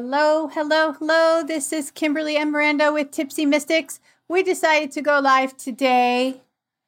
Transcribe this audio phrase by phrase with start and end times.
[0.00, 1.42] Hello, hello, hello.
[1.42, 3.98] This is Kimberly and Miranda with Tipsy Mystics.
[4.28, 6.42] We decided to go live today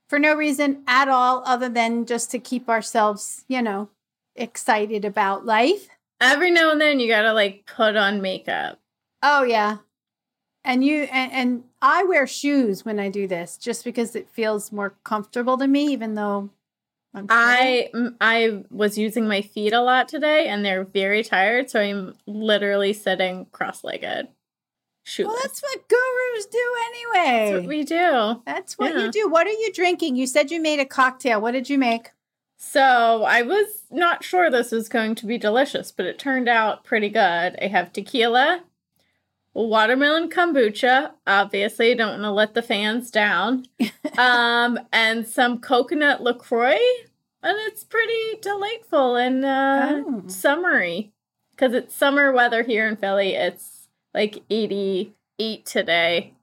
[0.09, 3.89] for no reason at all other than just to keep ourselves, you know,
[4.37, 5.89] excited about life.
[6.21, 8.79] Every now and then you gotta like put on makeup.
[9.25, 9.79] Oh yeah.
[10.63, 14.71] And you and, and I wear shoes when I do this just because it feels
[14.71, 16.51] more comfortable to me, even though
[17.15, 22.15] I I was using my feet a lot today and they're very tired, so I'm
[22.27, 24.29] literally sitting cross-legged.
[25.03, 25.33] Shoeless.
[25.33, 27.51] Well, that's what gurus do anyway.
[27.51, 28.43] That's what we do.
[28.47, 29.05] That's what Yeah.
[29.07, 29.29] you do.
[29.29, 30.17] What are you drinking?
[30.17, 31.41] You said you made a cocktail.
[31.41, 32.11] What did you make?
[32.59, 36.85] So I was not sure this was going to be delicious, but it turned out
[36.85, 37.57] pretty good.
[37.61, 38.63] I have tequila,
[39.69, 41.13] watermelon kombucha.
[41.27, 43.67] Obviously, don't want to let the fans down.
[44.19, 46.79] um, and some coconut LaCroix,
[47.43, 50.23] and it's pretty delightful and uh, Oh.
[50.27, 51.13] summery
[51.53, 53.35] because it's summer weather here in Philly.
[53.35, 56.35] It's like eighty-eight today,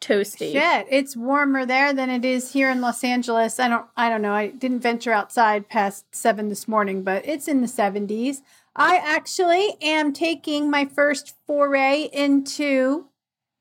[0.00, 0.52] toasty.
[0.52, 3.58] Shit, it's warmer there than it is here in Los Angeles.
[3.60, 4.32] I don't I don't know.
[4.34, 8.38] I didn't venture outside past 7 this morning, but it's in the 70s.
[8.78, 13.06] I actually am taking my first foray into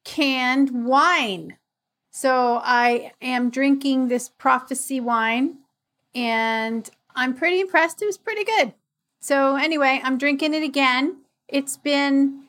[0.04, 1.58] canned wine.
[2.12, 5.60] So I am drinking this prophecy wine
[6.14, 8.02] and I'm pretty impressed.
[8.02, 8.74] It was pretty good.
[9.22, 11.22] So anyway, I'm drinking it again.
[11.48, 12.44] It's been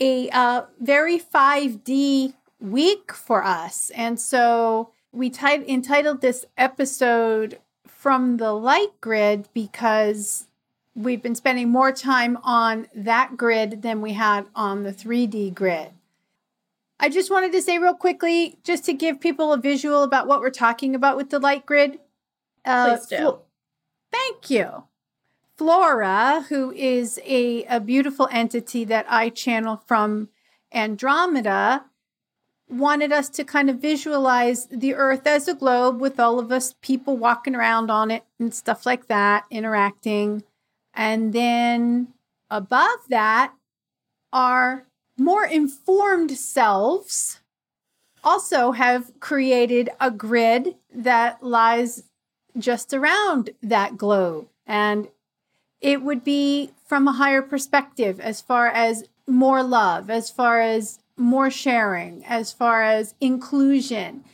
[0.00, 3.90] a uh, very 5D week for us.
[3.90, 10.45] And so we tit- entitled this episode From the Light Grid because
[10.96, 15.90] we've been spending more time on that grid than we had on the 3D grid.
[16.98, 20.40] I just wanted to say real quickly, just to give people a visual about what
[20.40, 21.98] we're talking about with the light grid.
[22.64, 23.16] Uh, Please do.
[23.18, 23.42] Flo-
[24.10, 24.84] Thank you.
[25.58, 30.30] Flora, who is a, a beautiful entity that I channel from
[30.72, 31.84] Andromeda,
[32.68, 36.74] wanted us to kind of visualize the Earth as a globe with all of us
[36.80, 40.42] people walking around on it and stuff like that, interacting.
[40.96, 42.08] And then
[42.50, 43.52] above that,
[44.32, 44.86] our
[45.18, 47.40] more informed selves
[48.24, 52.04] also have created a grid that lies
[52.58, 54.48] just around that globe.
[54.66, 55.08] And
[55.80, 60.98] it would be from a higher perspective as far as more love, as far as
[61.16, 64.24] more sharing, as far as inclusion.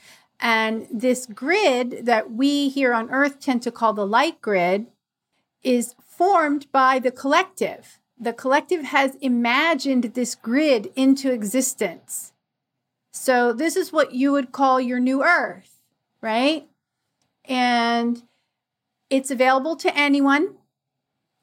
[0.41, 4.87] And this grid that we here on Earth tend to call the light grid
[5.63, 7.99] is formed by the collective.
[8.19, 12.33] The collective has imagined this grid into existence.
[13.13, 15.81] So, this is what you would call your new Earth,
[16.21, 16.69] right?
[17.45, 18.23] And
[19.11, 20.57] it's available to anyone.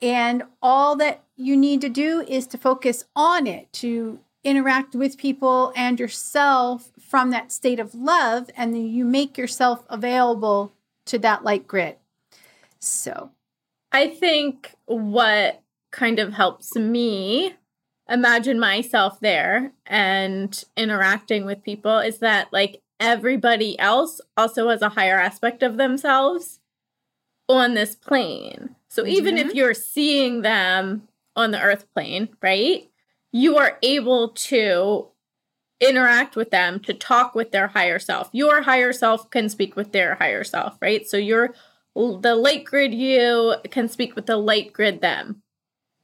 [0.01, 5.17] And all that you need to do is to focus on it, to interact with
[5.17, 8.49] people and yourself from that state of love.
[8.55, 10.71] And then you make yourself available
[11.05, 11.97] to that light grid.
[12.79, 13.31] So,
[13.91, 15.61] I think what
[15.91, 17.55] kind of helps me
[18.07, 24.89] imagine myself there and interacting with people is that like everybody else also has a
[24.89, 26.59] higher aspect of themselves
[27.47, 28.75] on this plane.
[28.89, 29.55] So even if Mhm.
[29.55, 32.89] you're seeing them on the earth plane, right?
[33.31, 35.07] You are able to
[35.79, 38.29] interact with them to talk with their higher self.
[38.33, 41.07] Your higher self can speak with their higher self, right?
[41.07, 41.53] So you're
[42.21, 45.41] the light grid you can speak with the light grid them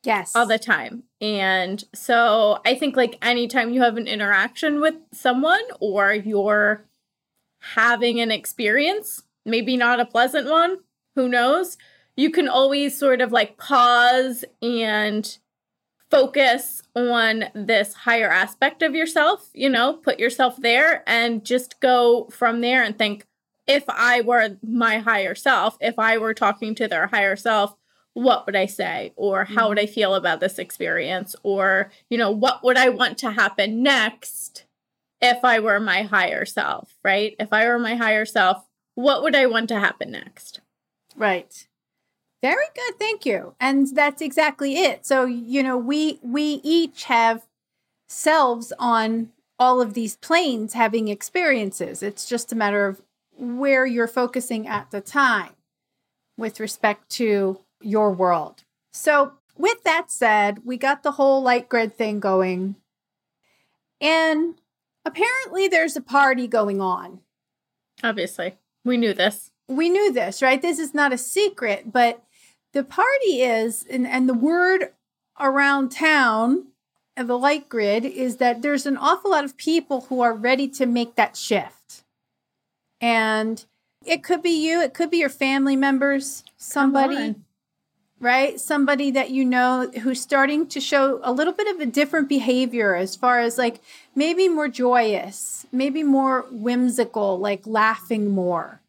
[0.04, 0.36] yes.
[0.36, 1.04] all the time.
[1.22, 6.86] And so I think like anytime you have an interaction with someone or you're
[7.60, 10.80] having an experience, maybe not a pleasant one,
[11.16, 11.78] who knows,
[12.18, 15.38] you can always sort of like pause and
[16.12, 22.28] focus on this higher aspect of yourself, you know, put yourself there and just go
[22.32, 23.26] from there and think
[23.68, 27.76] if I were my higher self, if I were talking to their higher self,
[28.14, 29.12] what would I say?
[29.16, 29.90] Or how would mm-hmm.
[29.90, 31.36] I feel about this experience?
[31.44, 34.66] Or, you know, what would I want to happen next
[35.22, 37.36] if I were my higher self, right?
[37.40, 40.62] If I were my higher self, what would I want to happen next?
[41.16, 41.68] Right.
[42.42, 43.56] Very good, thank you.
[43.60, 45.06] And that's exactly it.
[45.06, 47.48] So, you know, we we each have
[48.08, 52.04] selves on all of these planes having experiences.
[52.04, 53.02] It's just a matter of
[53.38, 55.52] where you're focusing at the time
[56.38, 58.64] with respect to your world.
[58.92, 62.76] So, with that said, we got the whole light grid thing going.
[64.02, 64.56] And
[65.06, 67.22] apparently there's a party going on.
[68.04, 69.52] Obviously, we knew this.
[69.68, 70.62] we knew this, right?
[70.62, 72.24] This is not a secret, but
[72.74, 74.92] the party is, and, and the word
[75.40, 76.68] around town
[77.16, 80.68] and the light grid is that there's an awful lot of people who are ready
[80.68, 81.75] to make that shift.
[83.06, 83.64] And
[84.04, 87.36] it could be you, it could be your family members, somebody,
[88.20, 88.60] right?
[88.60, 92.96] Somebody that you know who's starting to show a little bit of a different behavior
[92.96, 93.80] as far as like
[94.16, 98.82] maybe more joyous, maybe more whimsical, like laughing more,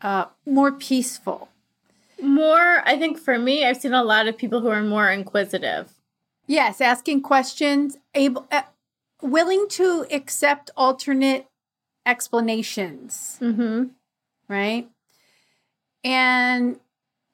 [0.00, 1.50] uh, more peaceful.
[2.22, 5.92] More, I think for me, I've seen a lot of people who are more inquisitive.
[6.46, 8.62] Yes, asking questions, able, uh,
[9.20, 11.49] willing to accept alternate
[12.06, 13.38] explanations.
[13.40, 13.84] Mm-hmm.
[14.48, 14.88] Right.
[16.02, 16.80] And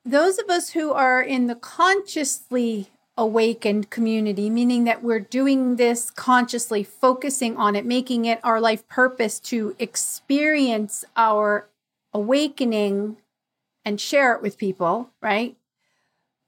[0.04, 6.10] those of us who are in the consciously awakened community, meaning that we're doing this
[6.10, 11.68] consciously, focusing on it, making it our life purpose to experience our
[12.12, 13.16] awakening
[13.84, 15.56] and share it with people, right?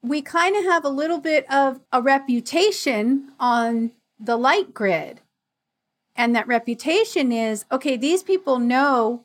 [0.03, 5.21] We kind of have a little bit of a reputation on the light grid.
[6.19, 9.25] And that reputation is okay, these people know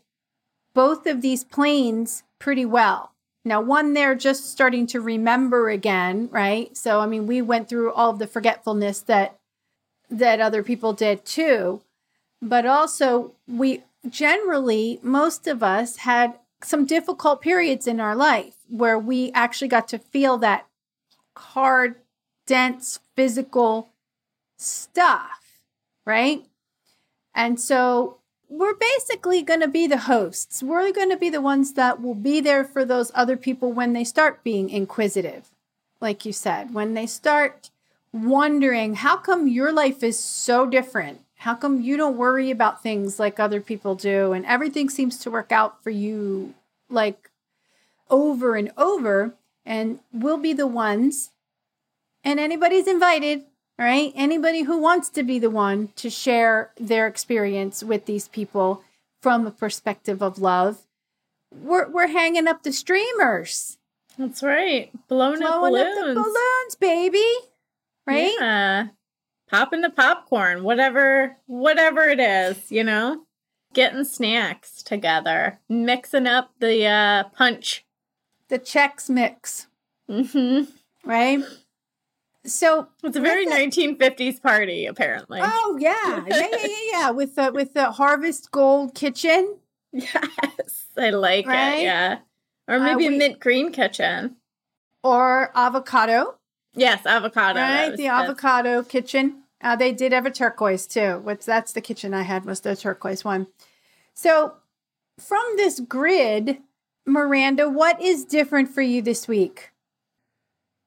[0.76, 3.12] both of these planes pretty well.
[3.44, 6.76] Now, one they're just starting to remember again, right?
[6.78, 9.40] So, I mean, we went through all of the forgetfulness that
[10.10, 11.82] that other people did too.
[12.42, 19.00] But also, we generally, most of us had some difficult periods in our life where
[19.00, 20.68] we actually got to feel that
[21.36, 21.96] hard,
[22.46, 23.90] dense, physical
[24.58, 25.62] stuff,
[26.06, 26.46] right?
[27.36, 28.18] And so
[28.50, 30.62] we're basically going to be the hosts.
[30.62, 33.94] We're going to be the ones that will be there for those other people when
[33.94, 35.50] they start being inquisitive,
[36.00, 37.72] like you said, when they start
[38.12, 41.22] wondering, how come your life is so different?
[41.38, 45.32] How come you don't worry about things like other people do and everything seems to
[45.32, 46.54] work out for you
[46.90, 47.32] like
[48.10, 49.34] over and over?
[49.66, 51.32] And we'll be the ones,
[52.22, 53.46] and anybody's invited
[53.80, 54.12] all right.
[54.16, 58.84] Anybody who wants to be the one to share their experience with these people
[59.22, 60.82] from a perspective of love,
[61.52, 63.78] we're, we're hanging up the streamers.
[64.18, 64.92] That's right.
[65.08, 65.98] Blowing, Blowing up, balloons.
[65.98, 67.34] up the balloons, baby.
[68.06, 68.34] Right?
[68.40, 68.88] Yeah.
[69.50, 73.24] Popping the popcorn, whatever, whatever it is, you know?
[73.74, 77.86] Getting snacks together, mixing up the uh, punch.
[78.50, 79.66] The Chex Mix.
[80.08, 80.70] Mm-hmm.
[81.10, 81.44] Right?
[82.46, 85.40] So it's a very 1950s party, apparently.
[85.42, 87.10] Oh yeah, yeah, yeah, yeah, yeah.
[87.12, 89.58] With the with the Harvest Gold kitchen.
[89.94, 91.80] Yes, I like right?
[91.80, 91.84] it.
[91.84, 92.20] Yeah,
[92.68, 94.38] or uh, maybe uh, we, a mint green kitchen,
[95.04, 96.36] or avocado.
[96.76, 97.60] Yes, avocado.
[97.60, 99.44] Right, the avocado kitchen.
[99.62, 101.20] Uh, they did have a turquoise too.
[101.20, 103.48] Which that's the kitchen I had was the turquoise one.
[104.14, 104.56] So,
[105.20, 106.58] from this grid,
[107.06, 109.72] Miranda, what is different for you this week?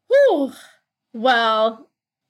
[0.08, 0.52] Whew.
[1.12, 1.88] Well,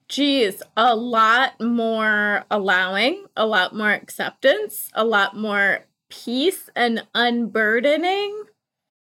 [0.08, 8.44] geez, a lot more allowing, a lot more acceptance, a lot more peace and unburdening.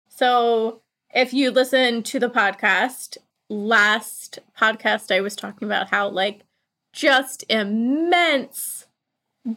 [0.09, 0.81] So,
[1.13, 3.17] if you listen to the podcast,
[3.50, 6.44] last podcast, I was talking about how, like,
[6.94, 8.88] just immense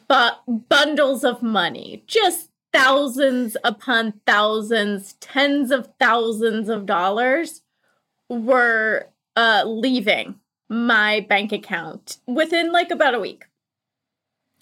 [0.08, 7.62] but bundles of money, just thousands upon thousands, tens of thousands of dollars
[8.28, 10.35] were uh, leaving
[10.68, 13.47] my bank account within like about a week.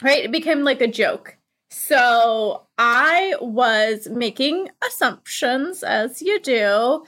[0.03, 0.25] Right?
[0.25, 1.39] It became like a joke.
[1.71, 7.05] So I was making assumptions as you do.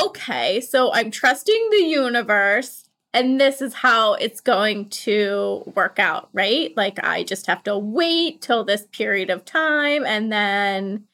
[0.00, 6.28] Okay, so I'm trusting the universe and this is how it's going to work out,
[6.32, 6.72] right?
[6.76, 11.06] Like I just have to wait till this period of time and then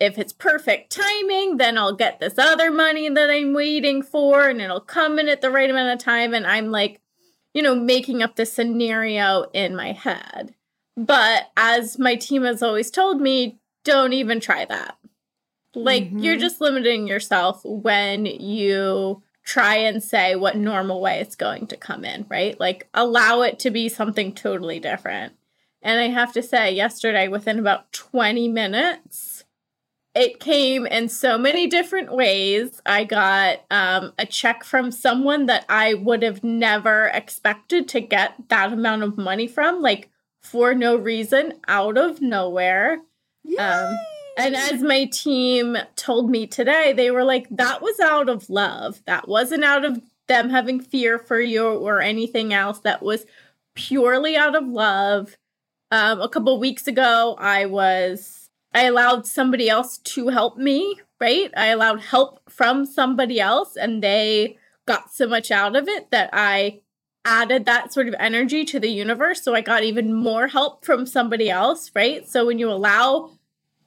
[0.00, 4.60] if it's perfect timing, then I'll get this other money that I'm waiting for and
[4.60, 6.34] it'll come in at the right amount of time.
[6.34, 7.00] And I'm like,
[7.52, 10.54] you know, making up the scenario in my head.
[10.96, 14.96] But as my team has always told me, don't even try that.
[15.74, 16.18] Like, mm-hmm.
[16.18, 21.76] you're just limiting yourself when you try and say what normal way it's going to
[21.76, 22.58] come in, right?
[22.58, 25.34] Like, allow it to be something totally different.
[25.82, 29.33] And I have to say, yesterday, within about 20 minutes,
[30.14, 32.80] it came in so many different ways.
[32.86, 38.34] I got um, a check from someone that I would have never expected to get
[38.48, 43.00] that amount of money from, like for no reason, out of nowhere.
[43.58, 43.98] Um,
[44.36, 49.02] and as my team told me today, they were like, that was out of love.
[49.06, 52.80] That wasn't out of them having fear for you or anything else.
[52.80, 53.26] That was
[53.74, 55.36] purely out of love.
[55.90, 58.43] Um, a couple weeks ago, I was
[58.74, 61.50] I allowed somebody else to help me, right?
[61.56, 66.30] I allowed help from somebody else and they got so much out of it that
[66.32, 66.80] I
[67.24, 69.42] added that sort of energy to the universe.
[69.42, 72.28] So I got even more help from somebody else, right?
[72.28, 73.30] So when you allow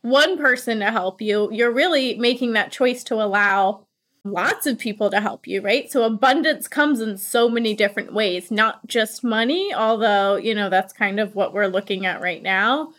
[0.01, 3.85] one person to help you, you're really making that choice to allow
[4.23, 5.91] lots of people to help you, right?
[5.91, 10.93] So abundance comes in so many different ways, not just money, although, you know, that's
[10.93, 12.93] kind of what we're looking at right now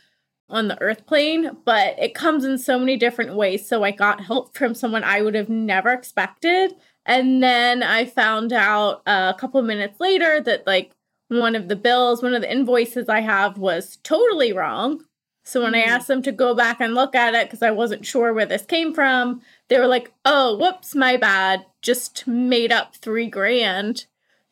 [0.50, 3.68] on the earth plane, but it comes in so many different ways.
[3.68, 6.74] So I got help from someone I would have never expected.
[7.04, 10.92] And then I found out a couple minutes later that like
[11.28, 15.04] one of the bills, one of the invoices I have was totally wrong.
[15.44, 15.88] So when mm-hmm.
[15.88, 18.46] I asked them to go back and look at it because I wasn't sure where
[18.46, 21.64] this came from, they were like, "Oh, whoops, my bad.
[21.80, 24.06] Just made up 3 grand."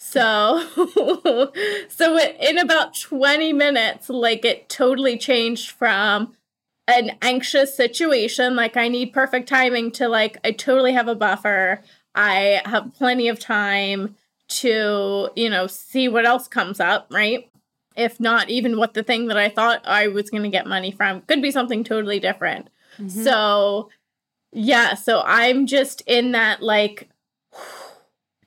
[0.09, 0.63] So
[1.89, 6.33] so in about 20 minutes like it totally changed from
[6.87, 11.83] an anxious situation like I need perfect timing to like I totally have a buffer.
[12.15, 14.15] I have plenty of time
[14.49, 17.51] to, you know, see what else comes up, right?
[17.97, 20.93] If not even what the thing that I thought I was going to get money
[20.93, 22.69] from could be something totally different.
[22.97, 23.09] Mm-hmm.
[23.09, 23.91] So,
[24.53, 27.09] yeah, so I'm just in that like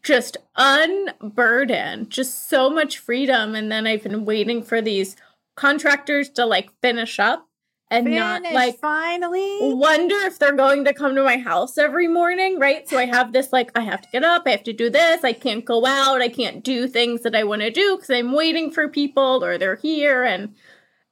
[0.03, 3.55] just unburdened, just so much freedom.
[3.55, 5.15] And then I've been waiting for these
[5.55, 7.49] contractors to like finish up
[7.91, 12.07] and Finish, not like finally wonder if they're going to come to my house every
[12.07, 12.87] morning, right?
[12.87, 15.23] So I have this like I have to get up, I have to do this,
[15.23, 18.33] I can't go out, I can't do things that I want to do because I'm
[18.33, 20.53] waiting for people or they're here and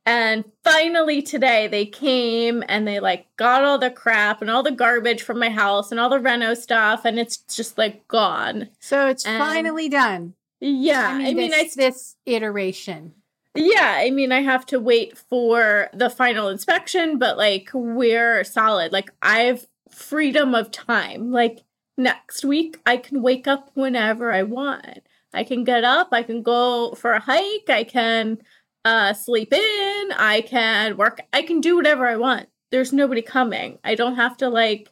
[0.07, 4.71] and finally today they came and they like got all the crap and all the
[4.71, 8.69] garbage from my house and all the reno stuff and it's just like gone.
[8.79, 10.33] So it's and finally done.
[10.61, 11.09] Yeah.
[11.09, 13.13] I mean, I mean this, I, this iteration.
[13.53, 18.93] Yeah, I mean, I have to wait for the final inspection, but like we're solid.
[18.93, 21.31] Like I've freedom of time.
[21.31, 21.63] Like
[21.97, 25.01] next week, I can wake up whenever I want.
[25.33, 28.39] I can get up, I can go for a hike, I can
[28.87, 32.47] uh, sleep in, I can work, I can do whatever I want.
[32.71, 33.79] There's nobody coming.
[33.83, 34.89] I don't have to like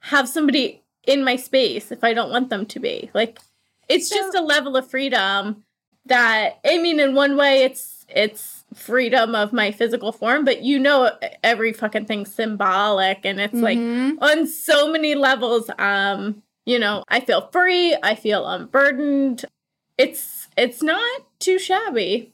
[0.00, 3.10] have somebody in my space if I don't want them to be.
[3.12, 3.38] Like
[3.88, 5.64] it's so, just a level of freedom
[6.06, 10.78] that I mean in one way it's it's freedom of my physical form, but you
[10.78, 11.10] know
[11.42, 14.18] every fucking thing's symbolic and it's mm-hmm.
[14.18, 19.44] like on so many levels um you know, I feel free, I feel unburdened.
[19.96, 22.32] It's it's not too shabby.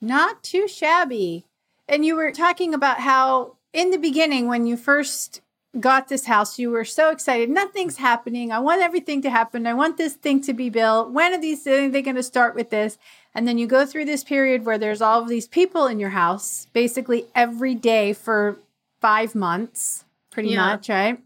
[0.00, 1.44] Not too shabby.
[1.88, 5.40] And you were talking about how in the beginning, when you first
[5.78, 7.48] got this house, you were so excited.
[7.48, 8.50] Nothing's happening.
[8.50, 9.66] I want everything to happen.
[9.66, 11.12] I want this thing to be built.
[11.12, 12.98] When are these are they going to start with this?
[13.34, 16.10] And then you go through this period where there's all of these people in your
[16.10, 18.58] house, basically every day for
[19.00, 20.66] five months, pretty yeah.
[20.66, 21.20] much, right?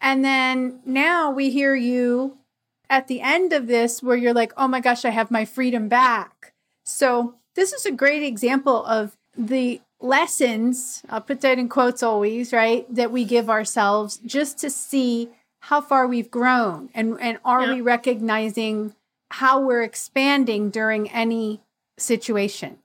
[0.00, 2.38] And then now we hear you
[2.88, 5.88] at the end of this where you're like, oh my gosh, I have my freedom
[5.88, 6.52] back.
[6.84, 12.52] So this is a great example of the lessons, I'll put that in quotes always,
[12.52, 12.92] right?
[12.94, 15.30] That we give ourselves just to see
[15.60, 17.74] how far we've grown and, and are yeah.
[17.74, 18.94] we recognizing
[19.30, 21.60] how we're expanding during any
[21.98, 22.78] situation.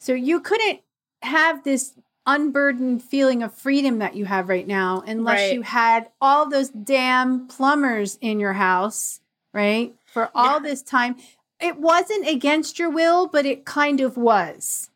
[0.00, 0.80] So you couldn't
[1.22, 1.94] have this
[2.26, 5.54] unburdened feeling of freedom that you have right now unless right.
[5.54, 9.20] you had all those damn plumbers in your house,
[9.52, 9.94] right?
[10.06, 10.70] For all yeah.
[10.70, 11.16] this time
[11.62, 14.90] it wasn't against your will, but it kind of was.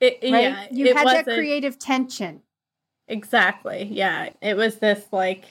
[0.00, 0.42] It, right?
[0.42, 2.42] Yeah, you had that creative tension.
[3.08, 3.88] Exactly.
[3.90, 4.30] Yeah.
[4.40, 5.44] It was this like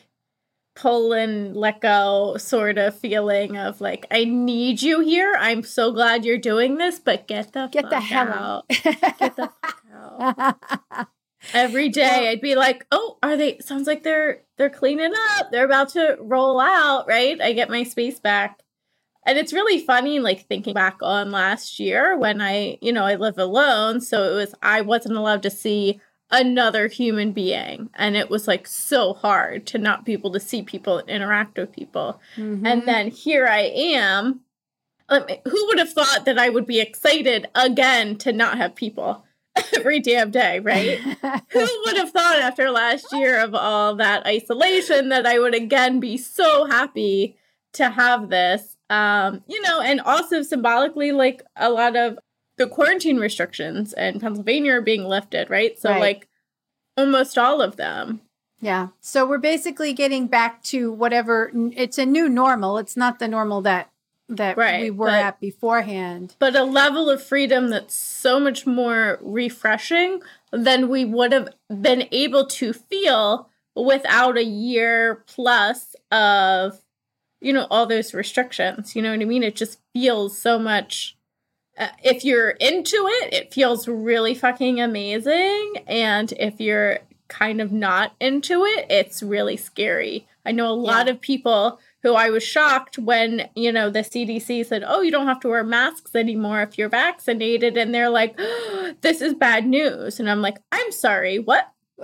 [0.75, 5.35] pull and let go sort of feeling of like, I need you here.
[5.39, 8.67] I'm so glad you're doing this, but get the get the hell out.
[8.67, 11.07] get the fuck out.
[11.53, 15.51] Every day I'd be like, "Oh, are they sounds like they're they're cleaning up.
[15.51, 17.41] They're about to roll out, right?
[17.41, 18.60] I get my space back."
[19.25, 23.15] And it's really funny, like thinking back on last year when I, you know, I
[23.15, 24.01] live alone.
[24.01, 26.01] So it was, I wasn't allowed to see
[26.31, 27.89] another human being.
[27.93, 31.57] And it was like so hard to not be able to see people and interact
[31.57, 32.19] with people.
[32.35, 32.65] Mm-hmm.
[32.65, 34.41] And then here I am.
[35.09, 39.25] who would have thought that I would be excited again to not have people
[39.75, 40.99] every damn day, right?
[41.49, 45.99] who would have thought after last year of all that isolation that I would again
[45.99, 47.37] be so happy
[47.73, 48.77] to have this?
[48.91, 52.19] Um, you know, and also symbolically, like a lot of
[52.57, 55.79] the quarantine restrictions in Pennsylvania are being lifted, right?
[55.79, 55.99] So, right.
[55.99, 56.27] like,
[56.97, 58.21] almost all of them.
[58.59, 58.89] Yeah.
[58.99, 62.77] So we're basically getting back to whatever it's a new normal.
[62.77, 63.89] It's not the normal that
[64.29, 66.35] that right, we were but, at beforehand.
[66.39, 70.21] But a level of freedom that's so much more refreshing
[70.51, 76.79] than we would have been able to feel without a year plus of
[77.41, 78.95] you know, all those restrictions.
[78.95, 79.43] You know what I mean?
[79.43, 81.17] It just feels so much.
[81.77, 85.73] Uh, if you're into it, it feels really fucking amazing.
[85.87, 90.27] And if you're kind of not into it, it's really scary.
[90.45, 91.13] I know a lot Yeah.
[91.13, 95.27] of people who I was shocked when, you know, the CDC said, oh, you don't
[95.27, 97.77] have to wear masks anymore if you're vaccinated.
[97.77, 98.35] And they're like,
[99.01, 100.19] this is bad news.
[100.19, 101.71] And I'm like, I'm sorry, what?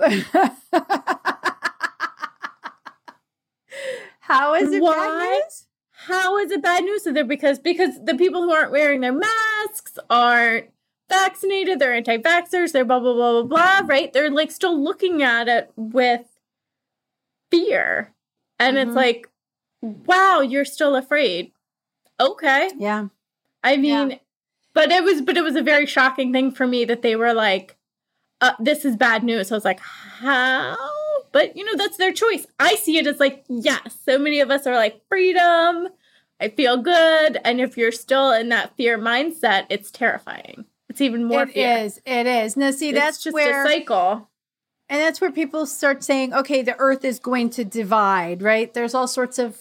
[4.28, 4.92] How is it Why?
[4.94, 5.64] bad news?
[6.06, 7.02] How is it bad news?
[7.04, 10.66] So they're because because the people who aren't wearing their masks aren't
[11.08, 14.12] vaccinated, they're anti-vaxxers, they're blah blah blah blah blah, right?
[14.12, 16.26] They're like still looking at it with
[17.50, 18.12] fear.
[18.60, 18.86] And Mhm.
[18.86, 19.28] it's like,
[19.80, 21.52] wow, you're still afraid.
[22.20, 22.70] Okay.
[22.76, 23.08] Yeah.
[23.64, 24.18] I mean, Yeah.
[24.74, 27.32] but it was but it was a very shocking thing for me that they were
[27.34, 27.76] like,
[28.40, 29.50] uh, this is bad news.
[29.50, 30.76] I was like, how?
[31.32, 32.46] But you know, that's their choice.
[32.58, 35.88] I see it as like, yes, so many of us are like freedom.
[36.40, 37.38] I feel good.
[37.44, 40.64] And if you're still in that fear mindset, it's terrifying.
[40.88, 41.78] It's even more It fear.
[41.78, 42.00] is.
[42.06, 42.56] It is.
[42.56, 44.28] Now, see, It's that's just where, a cycle.
[44.88, 48.72] and that's where people start saying, okay, the earth is going to divide, right?
[48.72, 49.58] There's all sorts of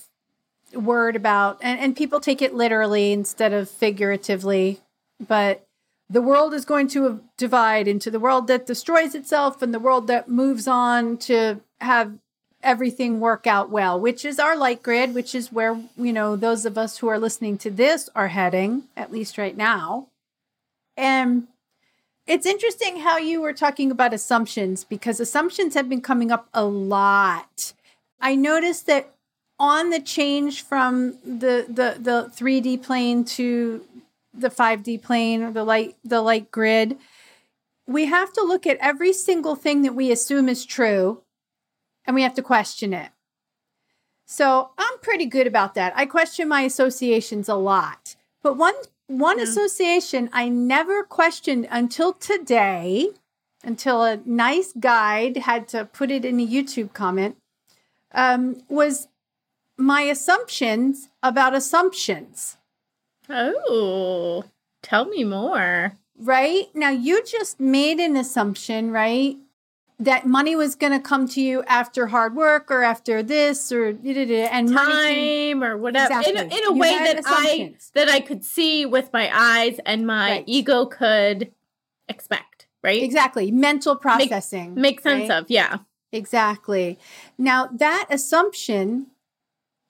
[0.73, 4.79] word about, and, and people take it literally instead of figuratively,
[5.19, 5.66] but
[6.09, 10.07] the world is going to divide into the world that destroys itself and the world
[10.07, 12.13] that moves on to have
[12.63, 16.65] everything work out well, which is our light grid, which is where, you know, those
[16.65, 20.07] of us who are listening to this are heading, at least right now.
[20.95, 21.47] And
[22.25, 26.65] it's interesting how you were talking about assumptions because assumptions have been coming up a
[26.65, 27.73] lot.
[28.19, 29.13] I noticed that
[29.59, 33.83] on the change from the the the 3D plane to
[34.39, 36.97] the 5D plane or the light the light grid,
[37.87, 41.21] we have to look at every single thing that we assume is true
[42.05, 43.11] and we have to question it.
[44.25, 45.93] So, I'm pretty good about that.
[45.95, 48.15] I question my associations a lot.
[48.43, 48.75] But one
[49.07, 49.45] one Yeah.
[49.45, 53.11] association I never questioned until today,
[53.63, 57.37] until a nice guide had to put it in a YouTube comment,
[58.13, 59.07] um, was
[59.77, 62.57] my assumptions about assumptions.
[63.29, 64.43] Oh,
[64.83, 65.97] tell me more.
[66.17, 69.37] Right now, you just made an assumption, right?
[69.99, 73.87] That money was going to come to you after hard work or after this or
[73.89, 76.21] and Time or whatever.
[76.27, 80.05] In, a, in a way that I that I could see with my eyes and
[80.05, 80.43] my Right.
[80.45, 81.51] ego could
[82.07, 83.01] expect, right?
[83.01, 85.37] exactly mental processing Make sense right?
[85.37, 85.77] of, yeah.
[86.11, 86.97] Exactly.
[87.37, 89.07] Now, that assumption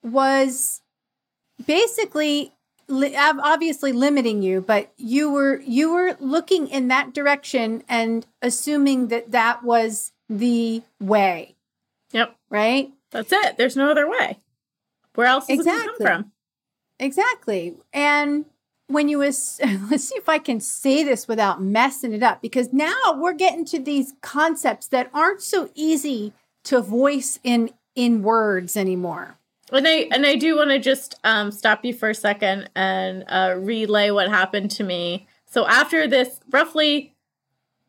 [0.04, 0.82] was
[1.65, 2.54] basically
[2.88, 9.08] li- obviously limiting you, but you were you were looking in that direction and assuming
[9.10, 11.56] that that was the way,
[12.12, 12.36] Yep.
[12.50, 12.91] right?
[13.12, 13.58] That's it.
[13.58, 14.38] There's no other way.
[15.15, 16.06] Where else it Exactly.
[16.06, 16.32] come from?
[17.00, 17.76] Exactly.
[17.93, 18.45] And
[18.88, 22.73] when you was let's see if I can say this without messing it up because
[22.73, 26.34] now we're getting to these concepts that aren't so easy
[26.65, 29.38] to voice in in words anymore.
[29.72, 33.26] And I and I do want to just um, stop you for a second and
[33.28, 35.28] uh, relay what happened to me.
[35.46, 37.14] So after this, roughly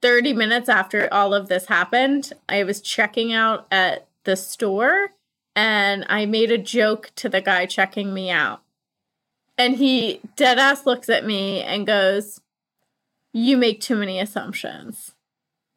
[0.03, 5.11] thirty minutes after all of this happened, I was checking out at the store,
[5.55, 8.62] and I made a joke to the guy checking me out,
[9.57, 12.41] and he dead ass looks at me and goes,
[13.33, 15.14] "You make too many assumptions."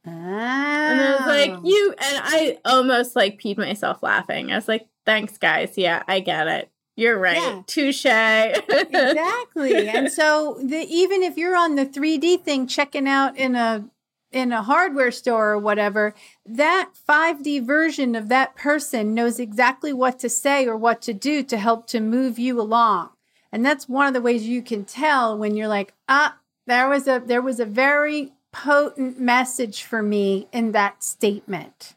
[0.04, 1.62] And I was like, Oh.
[1.64, 4.52] you, and I almost like peed myself laughing.
[4.52, 5.74] I was like, thanks, guys.
[5.78, 6.70] Yeah, I get it.
[6.96, 7.38] You're right.
[7.38, 7.62] Yeah.
[7.68, 8.06] Touche.
[8.06, 9.90] exactly.
[9.90, 13.86] And so the even if you're on the 3D thing checking out in a
[14.32, 16.14] in a hardware store or whatever,
[16.46, 21.44] that 5D version of that person knows exactly what to say or what to do
[21.44, 23.10] to help to move you along.
[23.52, 26.38] And that's one of the ways you can tell when you're like, ah,
[26.68, 31.96] there was a there was a very potent message for me in that statement.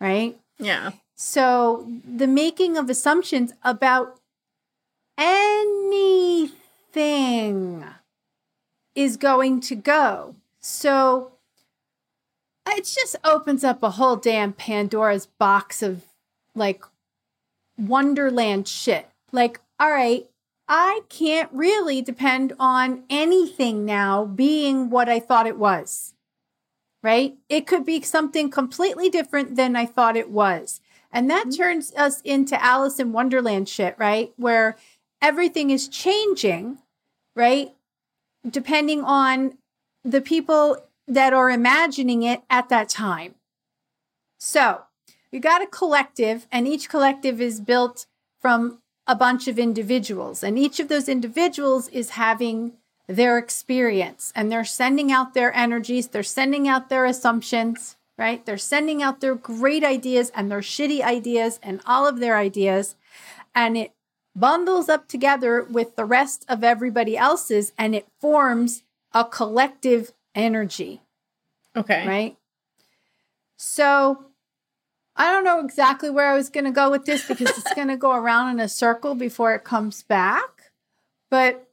[0.00, 0.38] Right?
[0.58, 0.92] yeah.
[1.16, 4.18] So the making of assumptions about
[5.16, 6.34] anything
[8.94, 10.34] is going to go.
[10.60, 11.32] So
[12.66, 16.04] it just opens up a whole damn Pandora's box of
[16.54, 16.84] like
[17.78, 19.08] Wonderland shit.
[19.32, 20.26] Like, all right,
[20.68, 26.14] I can't really depend on anything now being what I thought it was.
[27.02, 27.36] Right?
[27.50, 30.80] It could be something completely different than I thought it was.
[31.14, 31.62] And that mm-hmm.
[31.62, 34.32] turns us into Alice in Wonderland shit, right?
[34.36, 34.76] Where
[35.22, 36.78] everything is changing,
[37.36, 37.72] right?
[38.48, 39.56] Depending on
[40.04, 43.36] the people that are imagining it at that time.
[44.38, 44.82] So
[45.30, 48.06] you got a collective, and each collective is built
[48.40, 52.72] from a bunch of individuals, and each of those individuals is having
[53.06, 58.44] their experience and they're sending out their energies, they're sending out their assumptions, right?
[58.44, 62.94] They're sending out their great ideas and their shitty ideas and all of their ideas.
[63.54, 63.92] And it
[64.36, 71.02] bundles up together with the rest of everybody else's and it forms a collective energy.
[71.76, 72.06] Okay.
[72.06, 72.36] Right.
[73.56, 74.26] So
[75.16, 77.88] I don't know exactly where I was going to go with this because it's going
[77.88, 80.72] to go around in a circle before it comes back.
[81.30, 81.68] But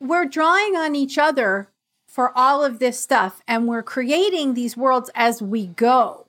[0.00, 1.68] we're drawing on each other
[2.14, 6.26] for all of this stuff and we're creating these worlds as we go.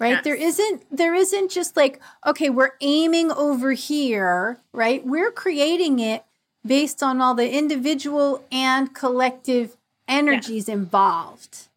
[0.00, 0.14] Right?
[0.14, 0.24] Yes.
[0.24, 5.06] There isn't there isn't just like okay, we're aiming over here, right?
[5.06, 6.24] We're creating it
[6.66, 9.76] based on all the individual and collective
[10.08, 11.68] energies involved.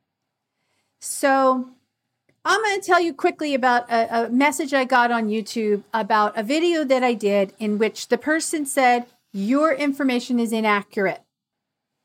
[1.00, 1.70] So,
[2.44, 6.36] I'm going to tell you quickly about a, a message I got on YouTube about
[6.36, 11.25] a video that I did in which the person said, Your information is inaccurate.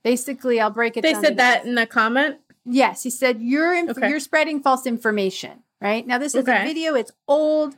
[0.02, 2.38] Basically, I'll break it They said that in the comment.
[2.64, 4.08] Yes, he said you're inf- Okay.
[4.08, 6.06] you're spreading false information, right?
[6.06, 7.76] Now this is a video, it's old,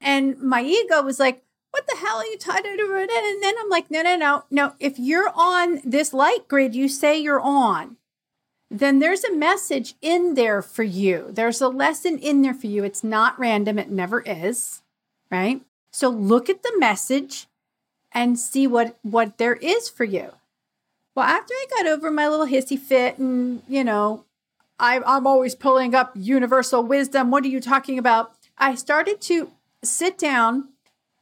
[0.00, 3.68] and my ego was like, "What the hell are you talking about?" And then I'm
[3.68, 4.72] like, "No, no, no, no.
[4.80, 7.96] If you're on this light grid, you say you're on,
[8.70, 11.26] then there's a message in there for you.
[11.30, 12.84] There's a lesson in there for you.
[12.84, 13.78] It's not random.
[13.78, 14.82] It never is,
[15.30, 15.62] right?
[15.92, 17.46] So look at the message
[18.12, 20.32] and see what what there is for you."
[21.16, 24.26] Well, after I got over my little hissy fit and, you know,
[24.78, 27.30] I, I'm always pulling up universal wisdom.
[27.30, 28.32] What are you talking about?
[28.58, 29.50] I started to
[29.82, 30.68] sit down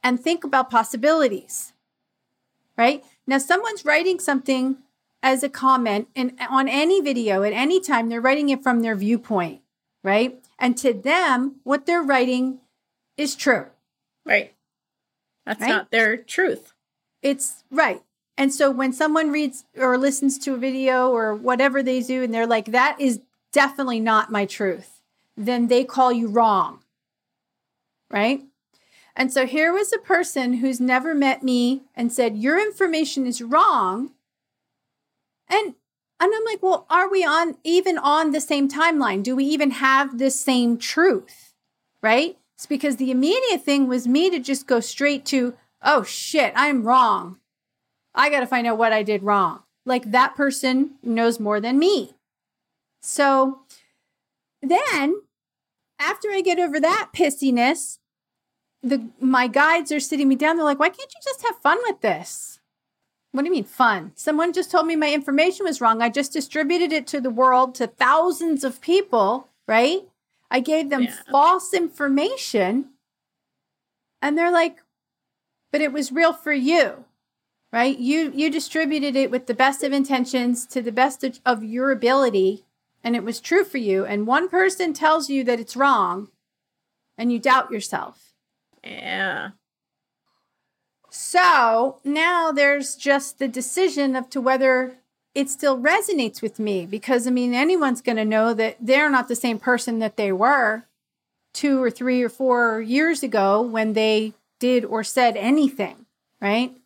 [0.03, 1.71] and think about possibilities,
[2.77, 3.05] right?
[3.25, 4.77] Now, someone's writing something
[5.23, 8.95] as a comment and on any video at any time, they're writing it from their
[8.95, 9.61] viewpoint,
[10.03, 10.37] right?
[10.59, 12.59] And to them, what they're writing
[13.17, 13.67] is true.
[14.25, 14.53] Right.
[15.45, 15.69] That's Right?
[15.69, 16.73] not their truth.
[17.21, 18.03] It's right.
[18.37, 22.33] And so when someone reads or listens to a video or whatever they do and
[22.33, 23.21] they're like, that is
[23.51, 25.01] definitely not my truth,
[25.37, 26.79] then they call you wrong.
[28.09, 28.43] Right?
[29.15, 33.41] And so here was a person who's never met me and said, Your information is
[33.41, 34.11] wrong.
[35.47, 35.75] And
[36.19, 39.21] and I'm like, well, are we on even on the same timeline?
[39.21, 41.53] Do we even have the same truth?
[42.01, 42.37] Right?
[42.55, 46.83] It's because the immediate thing was me to just go straight to, oh shit, I'm
[46.83, 47.39] wrong.
[48.15, 49.61] I got to find out what I did wrong.
[49.85, 52.13] Like that person knows more than me.
[53.01, 53.59] So
[54.61, 55.21] then,
[55.99, 57.99] after I get over that pissiness,
[58.81, 60.55] the my guides are sitting me down.
[60.55, 62.59] They're like, "Why can't you just have fun with this?"
[63.31, 64.13] What do you mean fun?
[64.15, 66.01] Someone just told me my information was wrong.
[66.01, 70.07] I just distributed it to the world to thousands of people, right?
[70.49, 71.15] I gave them Yeah.
[71.29, 72.91] false information.
[74.21, 74.81] And they're like,
[75.71, 77.05] "But it was real for you."
[77.75, 77.99] Right?
[77.99, 81.91] You you distributed it with the best of intentions to the best of, of your
[81.91, 82.63] ability
[83.03, 86.29] and it was true for you and one person tells you that it's wrong
[87.17, 88.33] and you doubt yourself.
[88.81, 89.49] Yeah.
[91.09, 94.97] so now there's just the decision of to whether
[95.33, 99.27] it still resonates with me because i mean anyone's going to know that they're not
[99.27, 100.85] the same person that they were
[101.51, 106.05] two or three or four years ago when they did or said anything
[106.39, 106.77] right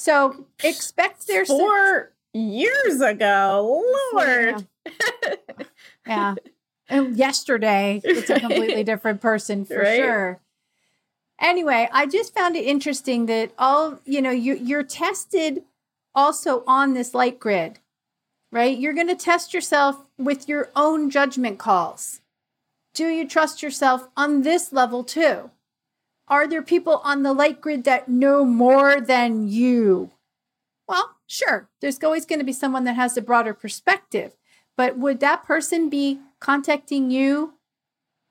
[0.00, 3.84] so expect their Four years ago.
[4.14, 4.66] Lord.
[6.06, 6.34] yeah.
[6.92, 9.96] And yesterday, it's a completely different person for Right.
[9.96, 10.40] sure.
[11.40, 15.62] Anyway, I just found it interesting that all, you know, you, you're tested
[16.16, 17.78] also on this light grid,
[18.50, 18.76] right?
[18.76, 22.20] You're going to test yourself with your own judgment calls.
[22.92, 25.50] Do you trust yourself on this level too?
[26.30, 30.12] Are there people on the light grid that know more than you?
[30.86, 34.36] Well, sure, there's always going to be someone that has a broader perspective,
[34.76, 37.54] but would that person be contacting you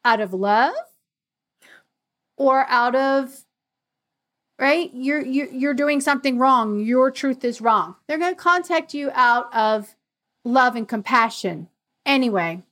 [0.06, 0.74] out of love
[2.38, 3.44] or out of
[4.58, 4.90] right?
[4.94, 6.80] You're you're, you're doing something wrong.
[6.80, 7.96] Your truth is wrong.
[8.08, 9.96] They're going to contact you out of
[10.46, 11.68] love and compassion.
[12.06, 12.64] Anyway,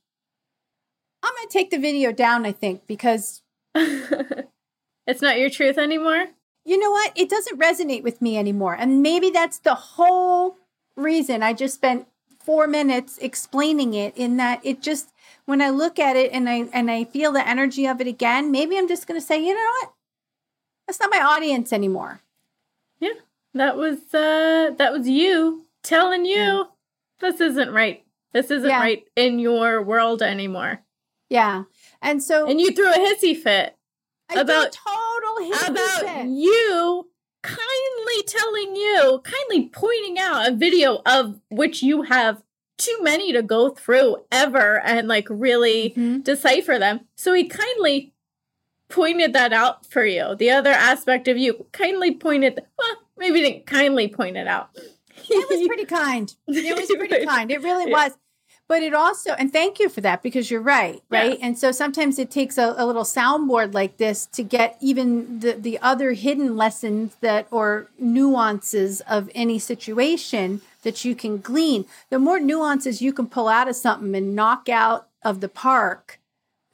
[1.22, 3.42] I'm going to take the video down, I think, because
[5.08, 6.26] it's not your truth anymore.
[6.64, 7.12] you know what?
[7.16, 8.74] It doesn't resonate with me anymore.
[8.78, 10.56] And maybe that's the whole
[10.96, 12.06] reason I just spent
[12.44, 15.08] 4 minutes explaining it in that it just
[15.46, 18.50] when I look at it and I and I feel the energy of it again,
[18.52, 19.92] maybe I'm just going to say, "You know what?
[20.86, 22.20] That's not my audience anymore."
[23.00, 23.14] Yeah.
[23.54, 26.66] That was uh that was you telling you
[27.20, 28.04] this isn't right.
[28.34, 28.80] This isn't Yeah.
[28.80, 30.82] right in your world anymore.
[31.30, 31.64] Yeah.
[32.02, 33.74] And so And you threw a hissy fit.
[34.30, 37.08] I about- total about you
[37.42, 42.42] kindly telling you, kindly pointing out a video of which you have
[42.76, 46.22] too many to go through ever and like really Mhm.
[46.24, 47.00] decipher them.
[47.16, 48.12] So he kindly
[48.88, 50.34] pointed that out for you.
[50.36, 54.70] The other aspect of you kindly pointed, well, maybe didn't kindly point it out.
[55.28, 56.34] It was pretty kind.
[56.46, 57.50] It was pretty kind.
[57.50, 58.12] It really was.
[58.68, 61.20] But it also, and thank you for that because you're right, Yeah.
[61.20, 61.38] right?
[61.40, 65.52] And so sometimes it takes a, a little soundboard like this to get even the,
[65.54, 71.86] the other hidden lessons that or nuances of any situation that you can glean.
[72.10, 76.20] The more nuances you can pull out of something and knock out of the park,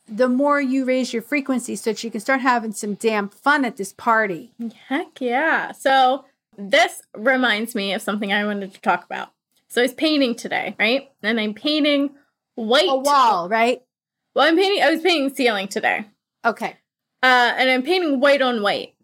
[0.08, 3.64] the more you raise your frequency so that you can start having some damn fun
[3.64, 4.50] at this party.
[4.88, 5.70] Heck yeah.
[5.70, 6.24] So
[6.58, 9.30] this reminds me of something I wanted to talk about.
[9.74, 11.10] So I was painting today, right?
[11.20, 12.10] And I'm painting
[12.54, 12.88] white.
[12.88, 13.82] A wall, right?
[14.32, 14.80] Well, I'm painting.
[14.84, 16.06] I was painting ceiling today,
[16.44, 16.76] Okay.
[17.24, 18.94] uh, and I'm painting white on white,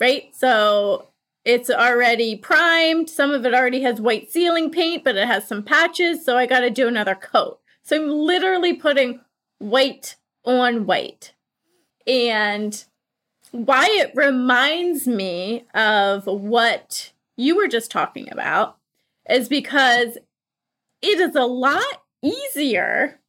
[0.00, 0.34] right?
[0.34, 1.10] So
[1.44, 3.10] it's already primed.
[3.10, 6.24] Some of it already has white ceiling paint, but it has some patches.
[6.24, 7.60] So I got to do another coat.
[7.84, 9.20] So I'm literally putting
[9.58, 11.32] white on white,
[12.08, 12.84] and
[13.52, 18.78] why it reminds me of what you were just talking about
[19.28, 20.18] is because
[21.00, 23.20] it is a lot easier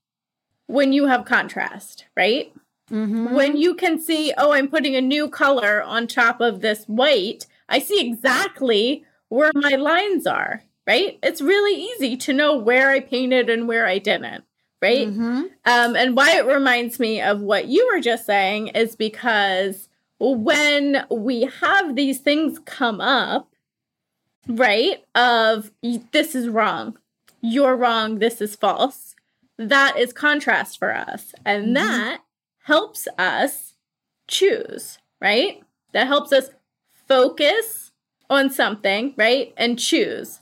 [0.67, 2.53] when you have contrast, right?
[2.91, 3.33] Mm-hmm.
[3.33, 7.47] When you can see, oh, I'm putting a new color on top of this white,
[7.69, 11.17] I see exactly where my lines are, right?
[11.23, 14.43] It's really easy to know where I painted and where I didn't,
[14.81, 15.07] right?
[15.07, 15.49] Mhm.
[15.65, 21.05] Um, and why it reminds me of what you were just saying is because when
[21.09, 23.52] we have these things come up,
[24.47, 25.71] right, of
[26.11, 26.97] this is wrong,
[27.41, 29.15] you're wrong, this is false,
[29.57, 31.33] that is contrast for us.
[31.45, 31.73] And Mhm.
[31.75, 32.21] that
[32.63, 33.73] helps us
[34.27, 35.61] choose, right?
[35.91, 36.49] That helps us
[37.07, 37.91] focus
[38.29, 39.53] on something, right?
[39.57, 40.39] And choose.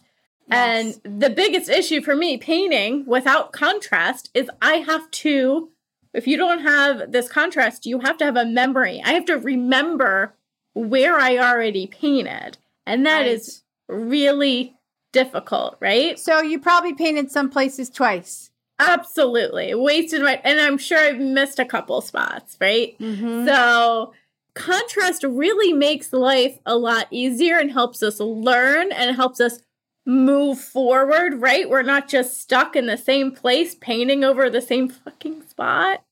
[0.48, 1.00] Yes.
[1.04, 5.72] And the biggest issue for me painting without contrast is I have to,
[6.14, 9.02] if you don't have this contrast, you have to have a memory.
[9.04, 10.36] I have to remember
[10.74, 12.58] where I already painted.
[12.86, 14.76] And that is really
[15.12, 16.18] difficult, right?
[16.18, 18.50] So you probably painted some places twice.
[18.80, 19.74] Absolutely.
[19.76, 22.98] Wasted my, and I'm sure I've missed a couple spots, right?
[23.00, 23.46] Mm-hmm.
[23.46, 24.14] So,
[24.56, 29.60] contrast really makes life a lot easier and helps us learn and helps us
[30.06, 31.70] move forward, right?
[31.70, 36.04] We're not just stuck in the same place painting over the same fucking spot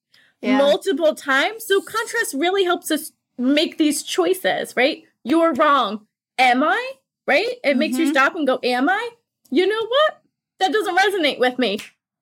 [0.41, 0.57] Yeah.
[0.59, 1.65] multiple times.
[1.65, 5.03] So, contrast really helps us make these choices, right?
[5.23, 6.05] You're wrong.
[6.37, 6.91] Am I?
[7.29, 7.57] Right?
[7.63, 8.11] It makes you Mhm.
[8.11, 9.09] stop and go, Am I?
[9.51, 10.21] You know what?
[10.59, 11.79] That doesn't resonate with me.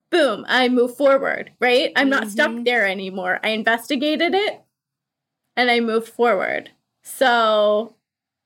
[0.10, 1.91] Boom, I move forward, right?
[1.96, 2.65] I'm not stuck Mhm.
[2.65, 3.39] there anymore.
[3.41, 4.62] I investigated it
[5.56, 6.72] and I moved forward.
[7.04, 7.96] So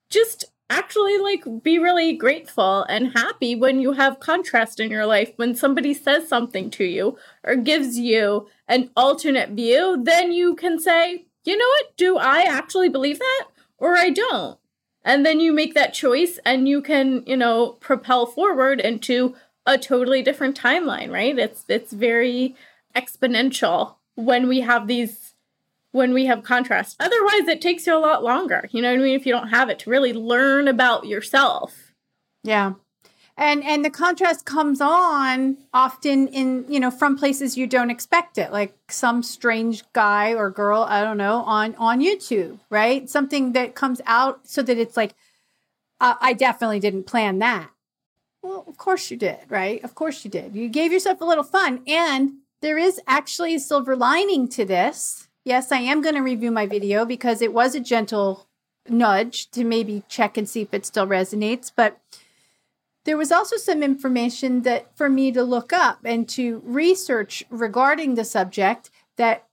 [0.09, 5.33] just actually like be really grateful and happy when you have contrast in your life
[5.35, 10.79] when somebody says something to you or gives you an alternate view then you can
[10.79, 13.47] say you know what do i actually believe that
[13.79, 14.57] or i don't
[15.03, 19.35] and then you make that choice and you can you know propel forward into
[19.65, 22.55] a totally different timeline right it's it's very
[22.95, 25.31] exponential when we have these
[25.91, 26.95] when we have contrast.
[26.99, 28.67] Otherwise, it takes you a lot longer.
[28.71, 29.19] You know what I mean?
[29.19, 31.93] If you don't have it to really learn about yourself.
[32.43, 32.73] Yeah.
[33.41, 38.37] And and the contrast comes on often in, you know, from places you don't expect
[38.37, 43.09] it, like some strange guy or girl, I don't know, on on YouTube, right?
[43.09, 45.15] Something that comes out so that it's like
[45.99, 47.71] uh, I definitely didn't plan that.
[48.43, 49.83] Well, of course you did, right?
[49.83, 50.55] Of course you did.
[50.55, 55.29] You gave yourself a little fun and there is actually a silver lining to this.
[55.43, 58.47] Yes, I am going to review my video because it was a gentle
[58.87, 61.99] nudge to maybe check and see if it still resonates, but
[63.03, 68.15] there was also some information that for me to look up and to research regarding
[68.15, 69.47] the subject that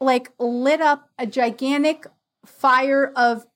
[0.00, 2.06] like lit up a gigantic
[2.44, 3.46] fire of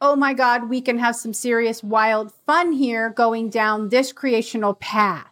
[0.00, 4.74] oh my god we can have some serious wild fun here going down this creational
[4.74, 5.30] path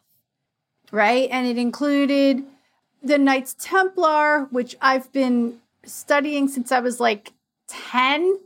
[0.93, 1.31] right?
[1.31, 2.45] And it included
[3.03, 7.33] the knights templar which i've been studying since i was like
[7.67, 8.39] 10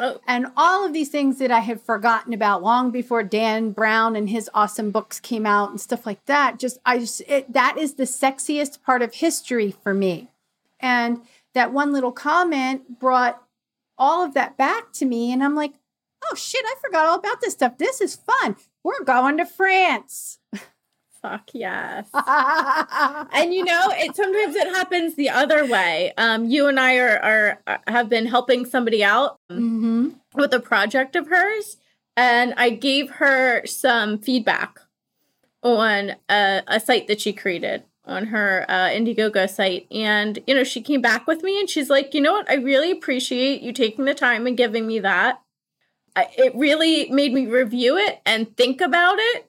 [0.00, 4.14] Oh, and all of these things that I had forgotten about long before Dan Brown
[4.14, 6.60] and his awesome books came out and stuff like that.
[6.60, 10.28] Just, I just, it, that is the sexiest part of history for me.
[10.78, 11.22] And
[11.54, 13.42] that one little comment brought
[13.96, 15.32] all of that back to me.
[15.32, 15.72] And I'm like,
[16.30, 17.78] oh shit, I forgot all about this stuff.
[17.78, 18.54] This is fun.
[18.84, 20.38] We're going to France.
[21.20, 22.08] Fuck yes.
[22.14, 26.12] and you know, it sometimes it happens the other way.
[26.16, 30.10] Um, you and I are, are, are have been helping somebody out mm-hmm.
[30.34, 31.76] with a project of hers,
[32.16, 34.80] and I gave her some feedback
[35.62, 39.86] on a, a site that she created on her uh, Indiegogo site.
[39.92, 42.50] And, you know, she came back with me and she's like, you know what?
[42.50, 45.42] I really appreciate you taking the time and giving me that.
[46.16, 49.47] I, it really made me review it and think about it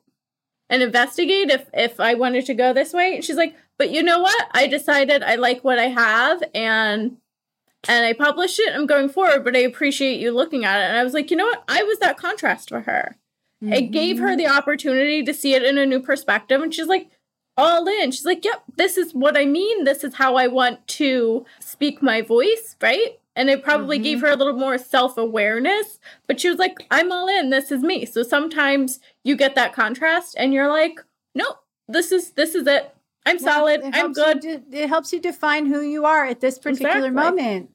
[0.70, 3.16] and investigate if if I wanted to go this way.
[3.16, 4.50] And she's like, but you know what?
[4.52, 7.18] I decided I like what I have and
[7.88, 8.74] and I published it.
[8.74, 10.90] I'm going forward, but I appreciate you looking at it.
[10.90, 11.64] And I was like, you know what?
[11.68, 13.16] I was that contrast for her.
[13.64, 13.74] Mm-hmm.
[13.74, 16.62] It gave her the opportunity to see it in a new perspective.
[16.62, 17.10] And she's like,
[17.58, 18.12] all in.
[18.12, 19.84] She's like, yep, this is what I mean.
[19.84, 23.19] This is how I want to speak my voice, right?
[23.36, 24.04] And it probably mm-hmm.
[24.04, 26.00] gave her a little more self awareness.
[26.28, 27.50] But she was like, I'm all in.
[27.50, 28.06] This is me.
[28.06, 31.00] So sometimes you get that contrast and you're like,
[31.36, 32.94] nope, this is this is it.
[33.26, 33.82] I'm yeah, solid.
[33.94, 34.40] I'm good.
[34.42, 37.12] De- it helps you define who you are at this particular exactly.
[37.12, 37.70] moment.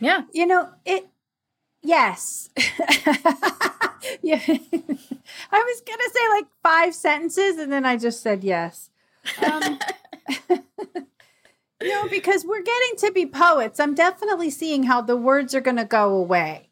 [0.00, 0.22] Yeah.
[0.32, 1.06] You know, it
[1.82, 2.50] yes.
[4.22, 4.40] yeah.
[4.42, 8.90] I was going to say like five sentences and then I just said yes.
[9.44, 9.78] Um,
[11.82, 13.80] know, because we're getting to be poets.
[13.80, 16.70] I'm definitely seeing how the words are going to go away.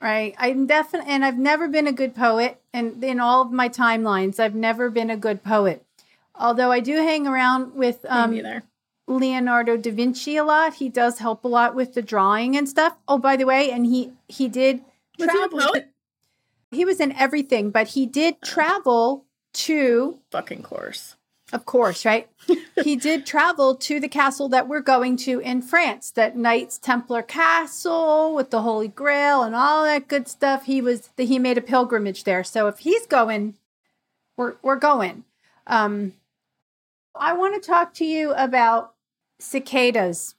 [0.00, 0.34] Right.
[0.38, 2.60] I'm definitely, and I've never been a good poet.
[2.72, 5.84] And in all of my timelines, I've never been a good poet.
[6.34, 8.38] Although I do hang around with um,
[9.06, 10.74] Leonardo da Vinci a lot.
[10.74, 12.96] He does help a lot with the drawing and stuff.
[13.06, 14.82] Oh, by the way, and he he did
[15.18, 15.58] was travel.
[15.58, 15.88] He, a poet?
[16.70, 18.46] he was in everything, but he did oh.
[18.46, 21.16] travel to fucking course.
[21.52, 22.28] Of course, right?
[22.82, 27.22] he did travel to the castle that we're going to in France, that Knights Templar
[27.22, 30.64] castle with the Holy Grail and all that good stuff.
[30.64, 32.42] He was that he made a pilgrimage there.
[32.42, 33.54] So if he's going,
[34.36, 35.24] we're we're going.
[35.66, 36.14] Um
[37.14, 38.94] I want to talk to you about
[39.38, 40.34] cicadas.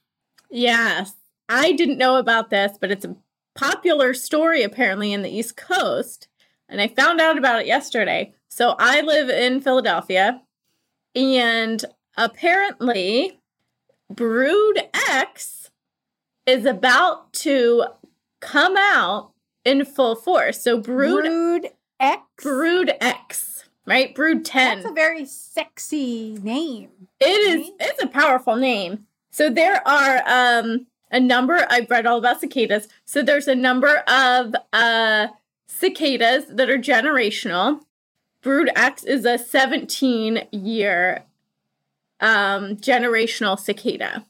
[0.50, 1.14] Yes.
[1.48, 3.16] I didn't know about this, but it's a
[3.54, 6.28] popular story apparently in the East Coast,
[6.68, 8.34] and I found out about it yesterday.
[8.48, 10.42] So I live in Philadelphia
[11.16, 11.84] and
[12.16, 13.40] apparently,
[14.10, 15.70] Brood X
[16.46, 17.84] is about to
[18.40, 19.32] come out
[19.64, 20.62] in full force.
[20.62, 21.66] So Brood, Brood
[21.98, 22.22] X?
[22.42, 24.14] Brood X, right?
[24.14, 24.78] Brood 10.
[24.78, 26.90] That's a very sexy name.
[27.18, 29.06] It is it's a powerful name.
[29.30, 32.88] So there are um a number I've read all about cicadas.
[33.04, 35.28] So there's a number of uh
[35.66, 37.80] cicadas that are generational.
[38.46, 41.24] Brood X is a 17 year
[42.20, 44.24] um, generational cicada.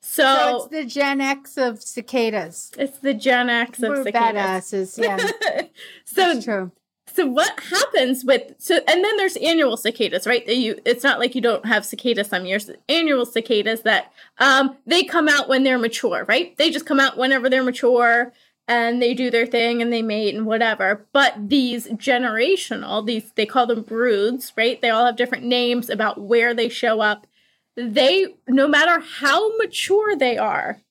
[0.00, 2.72] So, so, it's the Gen X of cicadas.
[2.76, 4.72] It's the Gen X of We're cicadas.
[4.72, 5.18] badasses, yeah.
[6.04, 6.72] so That's true.
[7.14, 10.44] So what happens with so and then there's annual cicadas, right?
[10.44, 12.70] That you it's not like you don't have cicadas some years.
[12.88, 16.56] Annual cicadas that um they come out when they're mature, right?
[16.56, 18.32] They just come out whenever they're mature
[18.68, 21.06] and they do their thing and they mate and whatever.
[21.12, 24.80] But these generational, these they call them broods, right?
[24.80, 27.26] They all have different names about where they show up.
[27.74, 30.82] They no matter how mature they are,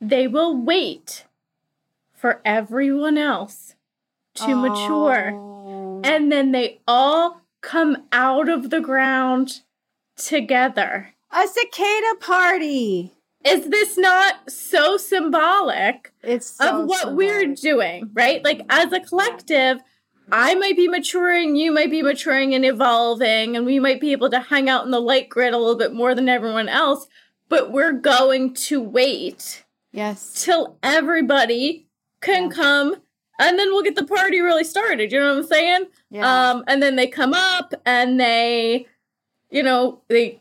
[0.00, 1.24] they will wait
[2.12, 3.74] for everyone else
[4.34, 4.56] to oh.
[4.56, 6.02] mature.
[6.04, 9.62] And then they all come out of the ground
[10.16, 11.14] together.
[11.32, 13.15] A cicada party.
[13.46, 17.16] Is this not so symbolic it's so of what symbolic.
[17.16, 18.44] we're doing, right?
[18.44, 19.78] Like as a collective,
[20.30, 24.30] I might be maturing, you might be maturing and evolving, and we might be able
[24.30, 27.06] to hang out in the light grid a little bit more than everyone else,
[27.48, 29.64] but we're going to wait.
[29.92, 30.44] Yes.
[30.44, 31.86] Till everybody
[32.20, 32.50] can yeah.
[32.50, 32.96] come
[33.38, 35.12] and then we'll get the party really started.
[35.12, 35.86] You know what I'm saying?
[36.10, 36.50] Yeah.
[36.50, 38.86] Um, and then they come up and they,
[39.50, 40.40] you know, they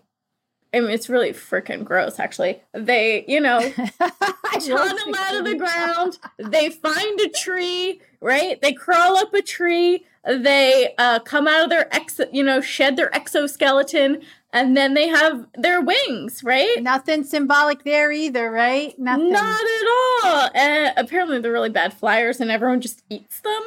[0.75, 2.61] I mean, it's really freaking gross, actually.
[2.73, 6.19] They, you know, ton them out of the ground.
[6.38, 8.61] They find a tree, right?
[8.61, 10.05] They crawl up a tree.
[10.27, 15.07] They uh, come out of their ex, you know, shed their exoskeleton, and then they
[15.07, 16.84] have their wings, right?
[16.84, 18.99] Nothing symbolic there either, right?
[18.99, 19.32] Nothing.
[19.32, 20.49] Not at all.
[20.53, 23.61] And apparently, they're really bad flyers, and everyone just eats them.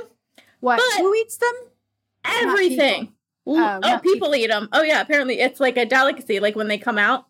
[0.61, 0.77] What?
[0.77, 1.55] But Who eats them?
[2.27, 3.15] Everything.
[3.57, 4.69] Oh, oh people eat them.
[4.73, 7.27] Oh yeah, apparently it's like a delicacy, like when they come out.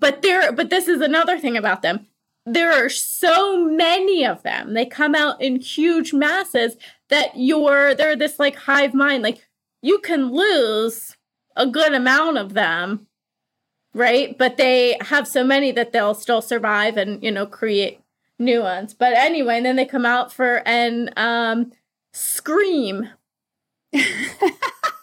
[0.00, 2.06] But there, but this is another thing about them.
[2.46, 4.74] There are so many of them.
[4.74, 6.76] They come out in huge masses
[7.08, 9.22] that you're they're this like hive mind.
[9.22, 9.46] Like
[9.82, 11.16] you can lose
[11.56, 13.06] a good amount of them,
[13.92, 14.36] right?
[14.36, 18.00] But they have so many that they'll still survive and you know create
[18.38, 18.94] new ones.
[18.94, 21.72] But anyway, and then they come out for and um
[22.12, 23.10] scream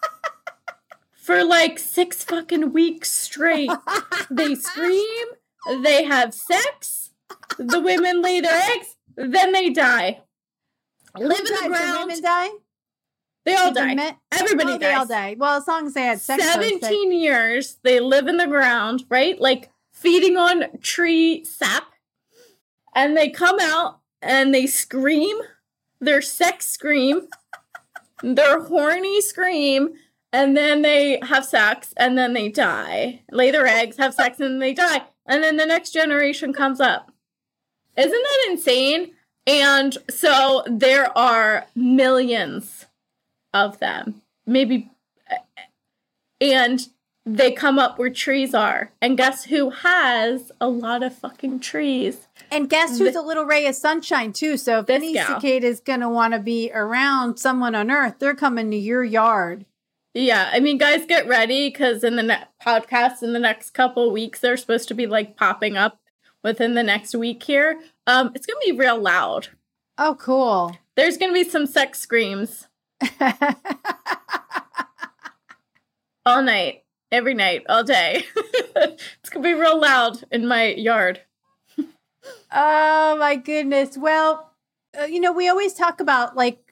[1.26, 3.72] for like six fucking weeks straight.
[4.30, 5.26] they scream,
[5.82, 7.12] they have sex,
[7.58, 10.22] the women lay their eggs, then they die.
[11.18, 12.00] Live in the ground.
[12.00, 12.50] women die?
[13.46, 14.18] They all die.
[14.32, 14.80] Everybody oh, dies.
[14.80, 15.36] they all die.
[15.38, 16.44] Well, as long as they had sex.
[16.44, 19.40] they- 17 years they live in the ground, right?
[19.40, 21.86] Like feeding on tree sap.
[22.94, 25.38] And they come out and they scream
[26.00, 27.28] their sex scream,
[28.22, 29.96] their horny scream,
[30.34, 33.22] and then they have sex and then they die.
[33.32, 35.04] Lay their eggs, have sex, and then they die.
[35.26, 37.12] And then the next generation comes up.
[37.98, 39.12] Isn't that insane?
[39.48, 42.86] And so there are millions
[43.54, 44.90] of them, maybe
[46.42, 46.88] and
[47.26, 48.92] they come up where trees are.
[49.02, 52.28] And guess who has a lot of fucking trees?
[52.52, 54.58] And guess who's a little ray of sunshine too?
[54.58, 58.36] So if any cicada is going to want to be around someone on Earth, they're
[58.36, 59.66] coming to your yard.
[60.18, 64.10] Yeah, I mean, guys, get ready because in the ne- podcast in the next couple
[64.12, 66.00] weeks, they're supposed to be like popping up
[66.42, 67.82] within the next week here.
[68.08, 69.50] Um, it's gonna be real loud.
[69.98, 70.78] Oh, cool.
[70.96, 72.70] There's gonna be some sex screams
[76.26, 78.24] all night, every night, all day.
[78.78, 81.22] it's gonna be real loud in my yard.
[82.52, 84.00] Oh my goodness.
[84.00, 84.52] Well,
[85.00, 86.65] uh, you know, we always talk about like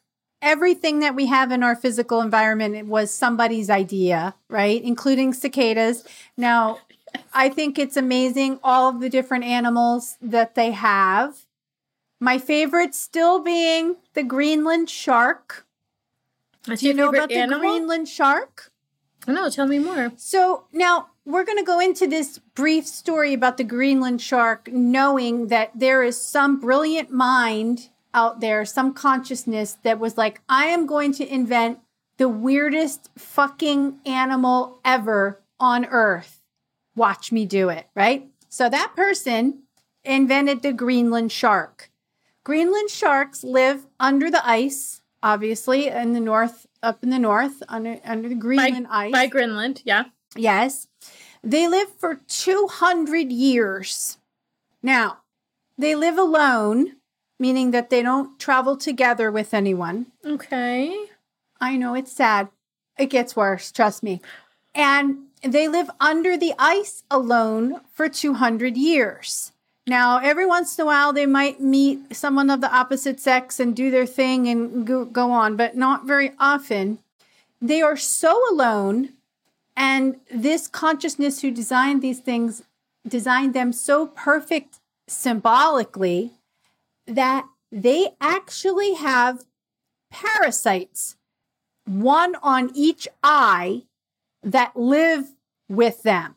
[0.43, 4.83] everything that we have in our physical environment it was somebody's idea, right?
[4.83, 6.03] Including cicadas.
[6.37, 6.79] Now,
[7.33, 11.45] I think it's amazing all of the different animals that they have.
[12.19, 15.65] My favorite still being the Greenland shark.
[16.65, 17.59] That's Do you know about the animal?
[17.59, 18.71] Greenland shark?
[19.27, 20.11] No, tell me more.
[20.17, 25.47] So now we're going to go into this brief story about the Greenland shark, knowing
[25.47, 30.85] that there is some brilliant mind out there, some consciousness that was like, I am
[30.85, 31.79] going to invent
[32.17, 36.41] the weirdest fucking animal ever on earth.
[36.95, 38.27] Watch me do it, right?
[38.49, 39.63] So that person
[40.03, 41.89] invented the Greenland shark.
[42.43, 47.99] Greenland sharks live under the ice, obviously, in the north, up in the north, under
[48.03, 49.11] under the Greenland ice.
[49.11, 50.05] By Greenland, yeah.
[50.35, 50.87] Yes.
[51.41, 54.17] They live for 200 years.
[54.81, 55.19] Now,
[55.77, 56.97] they live alone,
[57.39, 60.07] meaning that they don't travel together with anyone.
[60.25, 61.07] Okay.
[61.59, 62.49] I know it's sad.
[62.97, 64.21] It gets worse, trust me.
[64.75, 69.51] And they live under the ice alone for 200 years.
[69.85, 73.75] Now, every once in a while, they might meet someone of the opposite sex and
[73.75, 76.99] do their thing and go, go on, but not very often.
[77.61, 79.09] They are so alone,
[79.75, 82.63] and this consciousness who designed these things
[83.05, 86.31] designed them so perfect symbolically
[87.07, 89.43] that they actually have
[90.11, 91.17] parasites,
[91.85, 93.83] one on each eye,
[94.43, 95.33] that live
[95.69, 96.35] with them.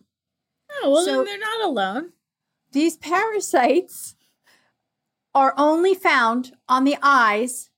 [0.83, 2.13] Oh, well, So- then they're not alone.
[2.73, 4.17] These parasites
[5.35, 7.71] are only found on the eyes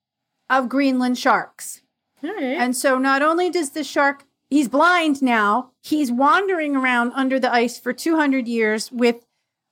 [0.50, 1.82] of Greenland sharks.
[2.22, 2.34] Right.
[2.56, 7.52] And so not only does the shark, he's blind now, he's wandering around under the
[7.52, 9.24] ice for 200 years with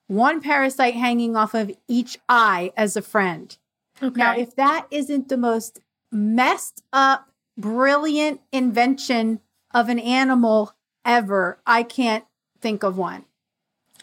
[0.07, 3.57] one parasite hanging off of each eye as a friend.
[4.01, 4.17] okay.
[4.19, 5.79] Now, if that isn't the most
[6.11, 9.41] messed up, brilliant invention
[9.73, 10.73] of an animal
[11.05, 12.25] ever, I can't
[12.61, 13.25] think of one.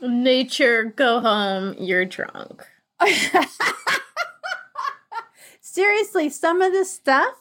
[0.00, 1.74] Nature, go home.
[1.78, 2.64] You're drunk.
[5.60, 7.34] Seriously, some of this stuff,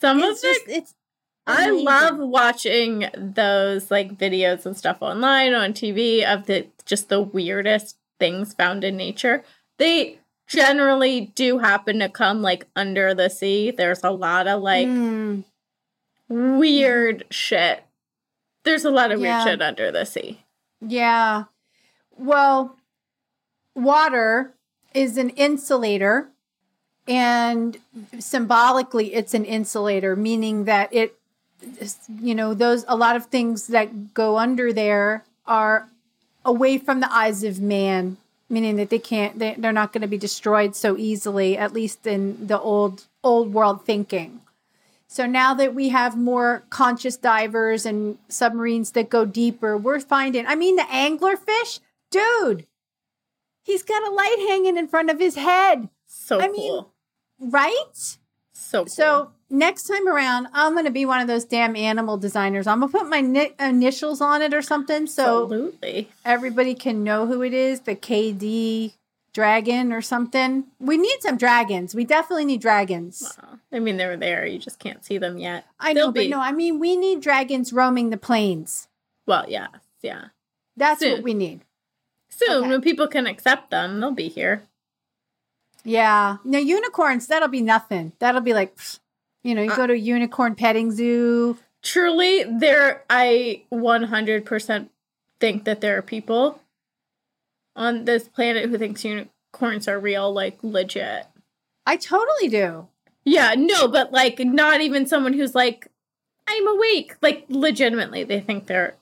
[0.00, 0.94] Some of it's it, it's.
[1.46, 7.20] I love watching those like videos and stuff online on TV of the just the
[7.20, 9.44] weirdest things found in nature.
[9.78, 10.18] They
[10.48, 13.70] generally do happen to come like under the sea.
[13.70, 15.44] There's a lot of like Mm,
[16.28, 17.84] weird shit.
[18.64, 19.44] There's a lot of Yeah.
[19.44, 20.44] weird shit under the sea.
[20.80, 21.44] yeah.
[22.18, 22.76] Well,
[23.74, 24.54] water
[24.94, 26.30] is an insulator,
[27.06, 27.76] and
[28.18, 31.14] symbolically, it's an insulator, meaning that it,
[32.20, 35.88] you know, those a lot of things that go under there are
[36.44, 38.16] away from the eyes of man,
[38.48, 42.06] meaning that they can't, they, they're not going to be destroyed so easily, at least
[42.06, 44.40] in the old old world thinking.
[45.08, 50.46] So now that we have more conscious divers and submarines that go deeper, we're finding,
[50.46, 51.80] I mean, the anglerfish,
[52.10, 52.66] dude,
[53.62, 56.92] he's got a light hanging in front of his head, So I cool.
[57.38, 58.16] mean, right?
[58.52, 58.88] so cool.
[58.88, 62.66] So next time around, I'm going to be one of those damn animal designers.
[62.66, 66.08] I'm going to put my ni- initials on it or something so absolutely.
[66.24, 68.94] everybody can know who it is the KD
[69.32, 70.64] dragon or something.
[70.78, 71.94] We need some dragons.
[71.94, 73.36] We definitely need dragons.
[73.42, 73.58] Wow.
[73.72, 74.46] I mean, they're there.
[74.46, 75.66] You just can't see them yet.
[75.78, 78.88] I They'll know, but no, I mean, we need dragons roaming the plains.
[79.26, 79.66] Well, yeah,
[80.02, 80.26] yeah.
[80.76, 81.12] That's Soon.
[81.12, 81.60] what we need.
[82.30, 82.68] Soon, Okay.
[82.68, 84.62] when people can accept them, they'll be here.
[85.84, 86.38] Yeah.
[86.44, 88.12] Now, unicorns, that'll be nothing.
[88.18, 88.98] That'll be like, pfft,
[89.46, 91.58] you know, you Uh, go to a unicorn petting zoo.
[91.82, 93.04] Truly, there.
[93.08, 94.88] I 100%
[95.40, 96.60] think that there are people
[97.74, 101.26] on this planet who thinks unicorns are real, like legit.
[101.86, 102.88] I totally do.
[103.24, 105.88] Yeah, no, but like not even someone who's like,
[106.48, 107.14] I'm awake.
[107.22, 108.96] Like legitimately, they think they're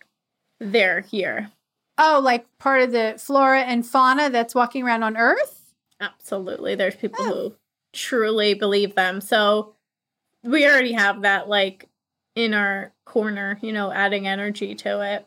[0.60, 1.50] they're here.
[1.98, 5.74] Oh, like part of the flora and fauna that's walking around on Earth?
[6.00, 6.74] Absolutely.
[6.74, 7.32] There's people Oh.
[7.50, 7.54] who
[7.92, 9.20] truly believe them.
[9.20, 9.73] So
[10.44, 11.88] we already have that like
[12.34, 15.26] in our corner, you know, adding energy to it.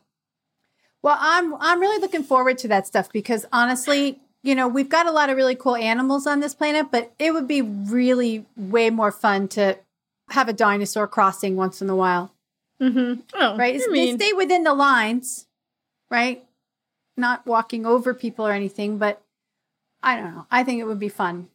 [1.01, 5.07] Well, I'm I'm really looking forward to that stuff because honestly, you know, we've got
[5.07, 8.89] a lot of really cool animals on this planet, but it would be really way
[8.89, 9.77] more fun to
[10.29, 12.33] have a dinosaur crossing once in a while,
[12.81, 13.21] Mm-hmm.
[13.33, 13.81] Oh, right?
[13.81, 15.47] I mean, they stay within the lines,
[16.11, 16.43] right?
[17.15, 19.21] Not walking over people or anything, but
[20.03, 20.45] I don't know.
[20.51, 21.47] I think it would be fun.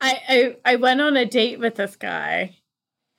[0.00, 2.56] I, I I went on a date with this guy,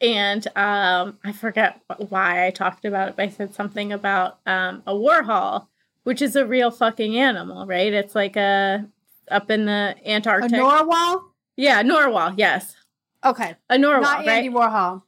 [0.06, 4.84] and um, I forget why I talked about it, but I said something about um,
[4.86, 5.68] a warhol,
[6.04, 7.92] which is a real fucking animal, right?
[7.94, 8.86] It's like a
[9.32, 10.52] up in the Antarctic.
[10.54, 11.34] A narwhal?
[11.58, 12.34] yeah, narwhal.
[12.38, 12.76] Yes,
[13.24, 13.56] Okay.
[13.70, 14.28] a narwhal, Not right?
[14.30, 15.02] Andy Warhol.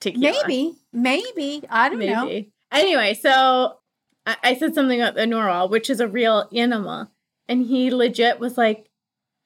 [0.00, 0.32] Tequila.
[0.46, 0.74] Maybe.
[0.92, 1.62] Maybe.
[1.70, 2.44] I don't know.
[2.70, 3.78] Anyway, so
[4.26, 7.10] I, I said something about the narwhal, which is a real animal,
[7.48, 8.90] and he legit was like,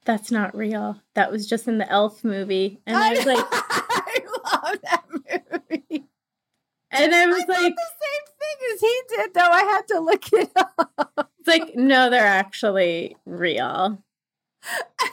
[0.04, 1.00] "That's not real.
[1.14, 5.04] That was just in the Elf movie." And I was like, I love that
[5.70, 6.06] movie.
[6.90, 9.40] And I I was thought like, the same thing as he did, though.
[9.50, 11.30] I had to look it up.
[11.38, 14.02] it's like, no, they're actually real.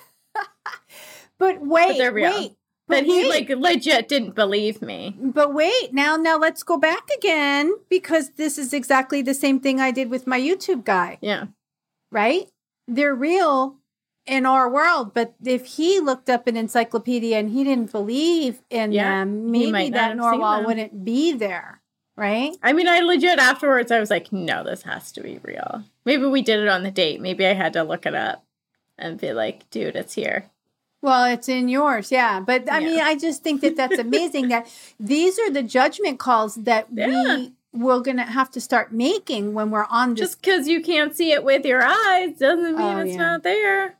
[1.39, 2.31] But wait, they're real.
[2.31, 2.51] wait.
[2.87, 5.15] But But he wait, like legit didn't believe me.
[5.19, 5.93] but wait.
[5.93, 10.09] Now, now let's go back again because this is exactly the same thing I did
[10.09, 11.19] with my YouTube guy.
[11.21, 11.45] Yeah.
[12.11, 12.49] Right?
[12.87, 13.76] They're real
[14.27, 18.91] in our world, but if he looked up an encyclopedia and he didn't believe in
[18.91, 21.81] Yeah, them, maybe that narwhal wouldn't be there.
[22.15, 22.55] Right?
[22.63, 25.83] I mean, I legit afterwards, I was like, no, this has to be real.
[26.03, 27.21] Maybe we did it on the date.
[27.21, 28.43] Maybe I had to look it up
[28.97, 30.45] and be like, dude, it's here.
[31.03, 32.39] Well, it's in yours, yeah.
[32.39, 32.85] But I Yeah.
[32.87, 34.67] mean, I just think that that's amazing that
[34.99, 37.07] these are the judgment calls that Yeah.
[37.07, 40.19] we we're gonna have to start making when we're on this.
[40.29, 43.17] Just because you can't see it with your eyes doesn't mean Oh, it's yeah.
[43.17, 43.97] not there.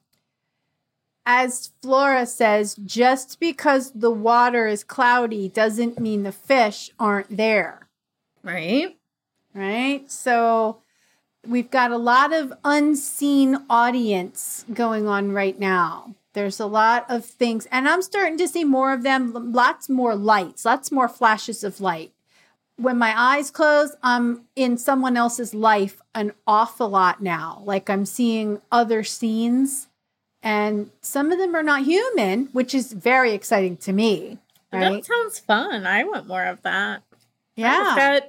[1.30, 7.89] As Flora says, just because the water is cloudy doesn't mean the fish aren't there,
[8.43, 8.97] Right?
[9.53, 10.09] right?
[10.09, 10.78] So
[11.45, 16.15] we've got a lot of unseen audience going on right now.
[16.32, 20.15] There's a lot of things, and I'm starting to see more of them, lots more
[20.15, 22.13] lights, lots more flashes of light.
[22.78, 27.63] When my eyes close, I'm in someone else's life an awful lot now.
[27.65, 29.87] Like I'm seeing other scenes,
[30.48, 34.38] and some of them are not human, which is very exciting to me.
[34.72, 35.86] That sounds fun.
[35.86, 37.04] I want more of that.
[37.58, 38.22] Yeah.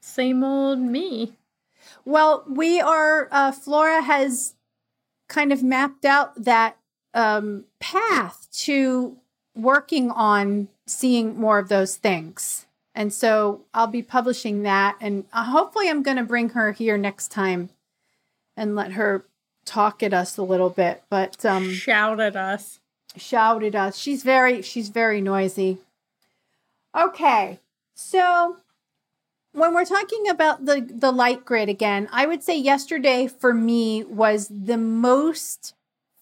[0.00, 1.32] Same old me.
[2.04, 4.54] Well, we are, uh, Flora has
[5.28, 6.76] kind of mapped out that
[7.12, 9.16] um, path to
[9.56, 12.66] working on seeing more of those things.
[12.94, 14.96] And so I'll be publishing that.
[15.00, 17.70] And uh, hopefully, I'm going to bring her here next time
[18.56, 19.24] and let her
[19.68, 21.02] talk at us a little bit.
[21.10, 22.80] But um, Shout at us.
[23.16, 23.96] shout at us.
[23.96, 25.78] She's very she's very noisy.
[26.96, 27.60] Okay.
[27.94, 28.56] So
[29.52, 34.04] when we're talking about the the light grid again, I would say yesterday for me
[34.04, 35.74] was the most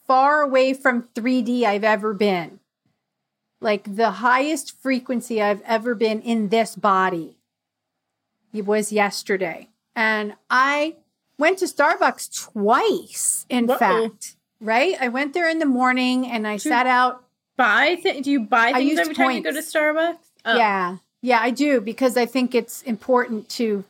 [0.07, 2.61] far away from 3D I've ever been.
[3.61, 7.37] Like the highest frequency I've ever been in this body.
[8.53, 9.69] It was yesterday.
[9.95, 10.97] And I
[11.39, 13.77] went to Starbucks twice, in Whoa.
[13.77, 14.37] fact.
[14.61, 14.97] Right?
[15.01, 17.23] I went there in the morning and I Two- sat out
[17.57, 19.59] Buy th- do you buy things every time you go to.
[19.61, 20.19] Starbucks?
[20.45, 20.57] Oh.
[20.57, 20.97] Yeah.
[21.23, 23.85] Yeah, I do because I think it's important to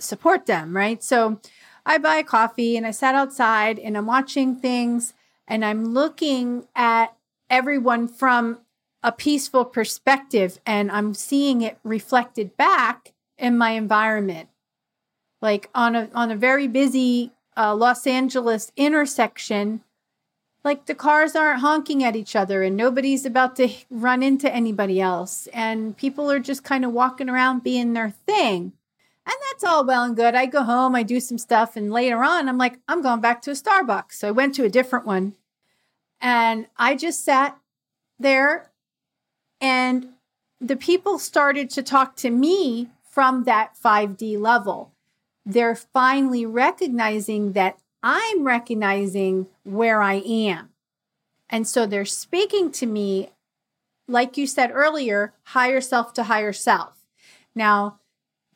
[0.00, 1.02] support them, right?
[1.02, 1.40] So
[1.86, 5.14] I buy a coffee and I sat outside and I'm watching things
[5.46, 7.14] and I'm looking at
[7.48, 8.58] everyone from
[9.04, 14.48] a peaceful perspective and I'm seeing it reflected back in my environment.
[15.42, 19.82] Like on a on a very busy uh, Los Angeles intersection,
[20.64, 25.00] like the cars aren't honking at each other and nobody's about to run into anybody
[25.00, 25.48] else.
[25.52, 28.72] And people are just kind of walking around being their thing.
[29.26, 30.34] And that's all well and good.
[30.36, 33.42] I go home i do some stuff and later on i'm like i'm going back
[33.42, 34.14] to a starbucks.
[34.14, 35.34] So i went to a different one.
[36.20, 37.58] And i just sat
[38.18, 38.70] there
[39.60, 40.10] And
[40.60, 44.91] the people started to talk to me from that 5D level.
[45.44, 50.70] They're finally recognizing that I'm recognizing where I am.
[51.48, 53.30] And so they're speaking to me,
[54.08, 56.94] like you said earlier, higher self to higher self.
[57.54, 57.98] Now,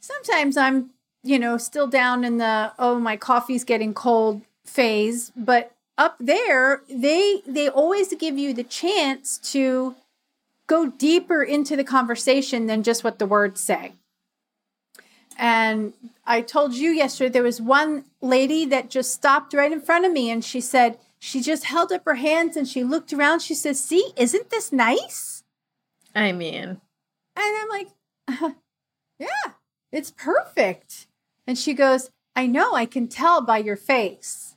[0.00, 0.90] sometimes I'm,
[1.22, 6.82] you know, still down in the, oh, my coffee's getting cold phase, but up there,
[6.90, 9.94] they they always give you the chance to
[10.66, 13.92] go deeper into the conversation than just what the words say.
[15.38, 15.92] And
[16.26, 20.12] I told you yesterday there was one lady that just stopped right in front of
[20.12, 23.40] me and she said, she just held up her hands and she looked around.
[23.40, 25.44] She says, See, isn't this nice?
[26.14, 26.80] I mean, and
[27.36, 27.88] I'm like,
[28.28, 28.50] uh,
[29.18, 29.52] Yeah,
[29.92, 31.06] it's perfect.
[31.46, 34.56] And she goes, I know, I can tell by your face.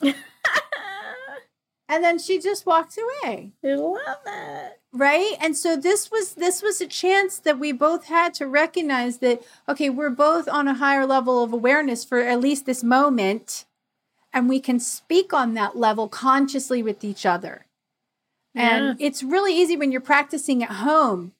[1.90, 3.50] and then she just walked away.
[3.64, 4.80] I love it.
[4.92, 5.34] Right?
[5.40, 9.42] And so this was this was a chance that we both had to recognize that
[9.68, 13.66] okay, we're both on a higher level of awareness for at least this moment
[14.32, 17.66] and we can speak on that level consciously with each other.
[18.54, 19.06] And Yeah.
[19.06, 21.32] it's really easy when you're practicing at home,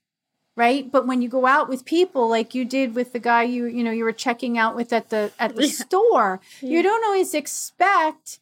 [0.57, 0.91] right?
[0.91, 3.83] But when you go out with people like you did with the guy you you
[3.85, 5.73] know you were checking out with at the at the Yeah.
[5.73, 6.71] store, Yeah.
[6.71, 8.39] you don't always expect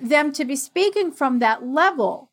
[0.00, 2.30] them to be speaking from that level.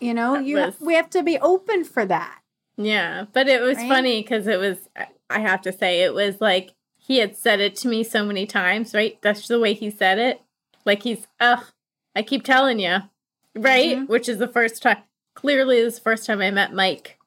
[0.00, 2.40] You know, That you was- we have to be open for that.
[2.76, 3.88] Yeah, but it was Right?
[3.88, 4.88] funny because it was,
[5.28, 8.46] I have to say, it was like he had said it to me so many
[8.46, 9.20] times, right?
[9.22, 10.40] That's the way he said it.
[10.84, 11.64] Like he's, ugh,
[12.16, 12.98] I keep telling you,
[13.54, 13.98] right?
[13.98, 14.08] Mhm.
[14.08, 14.98] Which is the first time,
[15.34, 17.18] clearly, this first time I met Mike.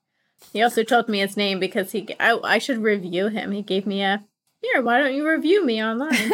[0.52, 3.52] He also told me his name because he, I, I should review him.
[3.52, 4.24] He gave me a,
[4.62, 6.14] here, why don't you review me online?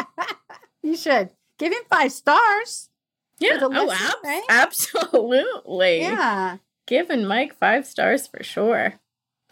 [0.82, 1.30] you should
[1.60, 2.88] give him five stars.
[3.38, 4.42] yeah, oh, ab- right?
[4.48, 6.00] absolutely.
[6.00, 6.56] Yeah.
[6.86, 8.94] Giving Mike five stars for sure.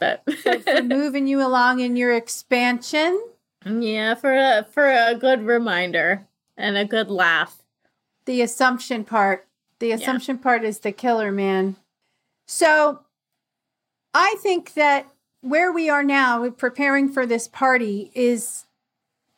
[0.01, 3.23] But for, for moving you along in your expansion.
[3.65, 7.63] Yeah, for a for a good reminder and a good laugh.
[8.25, 9.47] The assumption part.
[9.79, 11.77] The assumption part is the killer, man.
[12.47, 13.01] So
[14.13, 15.07] I think that
[15.41, 18.65] where we are now preparing for this party is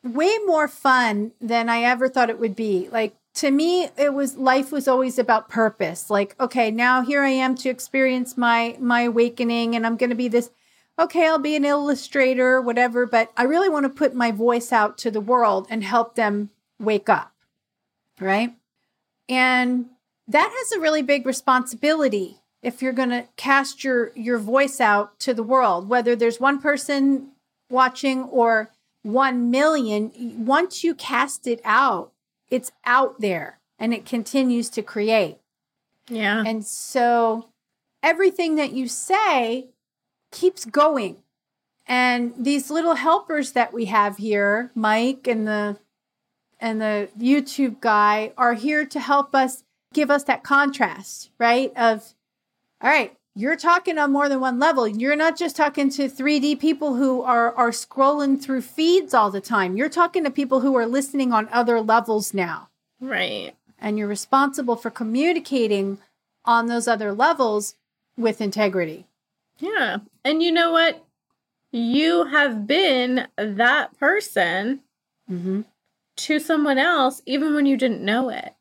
[0.03, 2.89] way more fun than I ever thought it would be.
[2.91, 6.11] Like to me, it was life was always about purpose.
[6.11, 10.29] Like, okay, now here I am to experience my my awakening and I'm gonna be
[10.29, 10.51] this
[10.99, 14.99] okay, I'll be an illustrator, whatever, but I really want to put my voice out
[14.99, 17.33] to the world and help them wake up.
[18.21, 18.55] Right.
[19.27, 19.87] And
[20.29, 25.19] that has a really big responsibility if you're going to cast your your voice out
[25.21, 27.29] to the world whether there's one person
[27.71, 28.71] watching or
[29.03, 30.13] 1 million
[30.47, 32.13] once you cast it out
[32.51, 35.39] it's out there and it continues to create
[36.09, 36.43] Yeah.
[36.47, 37.49] and so
[38.03, 39.69] everything that you say
[40.33, 41.17] keeps going.
[41.87, 45.79] And these little helpers that we have here, Mike and the
[46.61, 51.73] and the YouTube guy are here to help us give us that contrast, right?
[51.77, 52.15] Of
[52.81, 54.87] all right, you're talking on more than one level.
[54.89, 59.41] You're not just talking to 3D people who are are scrolling through feeds all the
[59.41, 59.77] time.
[59.77, 62.69] You're talking to people who are listening on other levels now
[63.01, 63.55] right.
[63.79, 65.99] and you're responsible for communicating
[66.45, 67.75] on those other levels
[68.17, 69.07] with integrity.
[69.59, 69.99] Yeah.
[70.25, 71.05] And you know what?
[71.73, 74.81] You have been that person
[75.31, 75.61] Mm-hmm.
[76.17, 78.55] to someone else even when you didn't know it.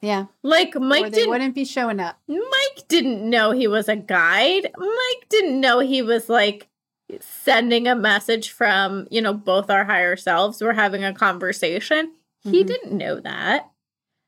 [0.00, 2.18] Yeah, Like or Mike they didn't wouldn't be showing up.
[2.28, 4.70] Mike didn't know he was a guide.
[4.78, 6.68] Mike didn't know he was like
[7.20, 10.60] sending a message from, you know, both our higher selves.
[10.62, 12.12] We're having a conversation.
[12.44, 12.66] He Mhm.
[12.66, 13.70] didn't know that.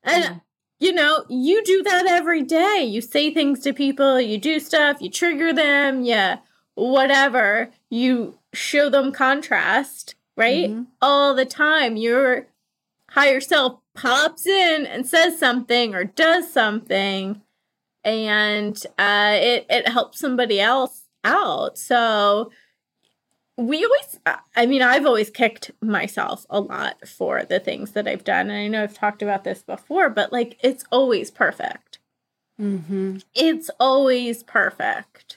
[0.02, 0.34] And Yeah.
[0.80, 2.82] you know, you do that every day.
[2.82, 6.38] You say things to people, you do stuff, you trigger them, yeah,
[6.74, 7.70] whatever.
[7.90, 10.70] You show them contrast, right?
[10.70, 10.86] Mhm.
[11.00, 11.96] All the time.
[11.96, 12.46] Your
[13.10, 17.40] higher self pops in and says something or does something,
[18.04, 21.76] and uh, it, it helps somebody else out.
[21.78, 22.50] So,
[23.56, 24.18] we always
[24.56, 28.52] i mean i've always kicked myself a lot for the things that i've done and
[28.58, 31.98] i know i've talked about this before but like it's always perfect
[32.58, 33.22] Mhm.
[33.34, 35.36] it's always perfect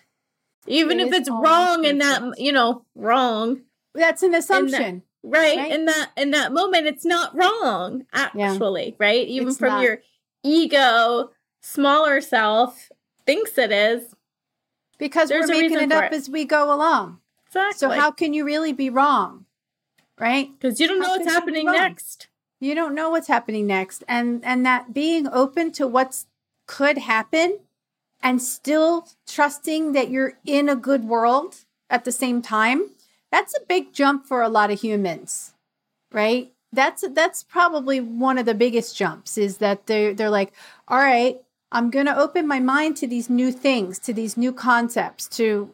[0.68, 3.61] even It if it's wrong in that you know wrong
[3.93, 5.03] That's an assumption.
[5.24, 5.71] Right, Right.
[5.71, 9.84] in that in that moment it's not wrong actually right even It's from not.
[9.84, 10.01] your
[10.43, 12.89] ego smaller self
[13.26, 14.13] thinks it is
[14.97, 16.13] because There's we're making it up it.
[16.13, 17.19] as we go along.
[17.47, 19.45] exactly So how can you really be wrong?
[20.19, 20.51] Right?
[20.57, 22.28] because you don't how know what's happening next
[22.59, 24.03] You don't know what's happening next.
[24.07, 26.28] And and that being open to what's
[26.67, 27.59] could happen
[28.21, 32.91] and still trusting that you're in a good world at the same time,
[33.34, 35.56] that's a big jump for a lot of humans,
[36.12, 36.54] right?
[36.72, 40.54] That's that's probably one of the biggest jumps is that they they're like,
[40.88, 44.54] all right, I'm going to open my mind to these new things, to these new
[44.54, 45.74] concepts, to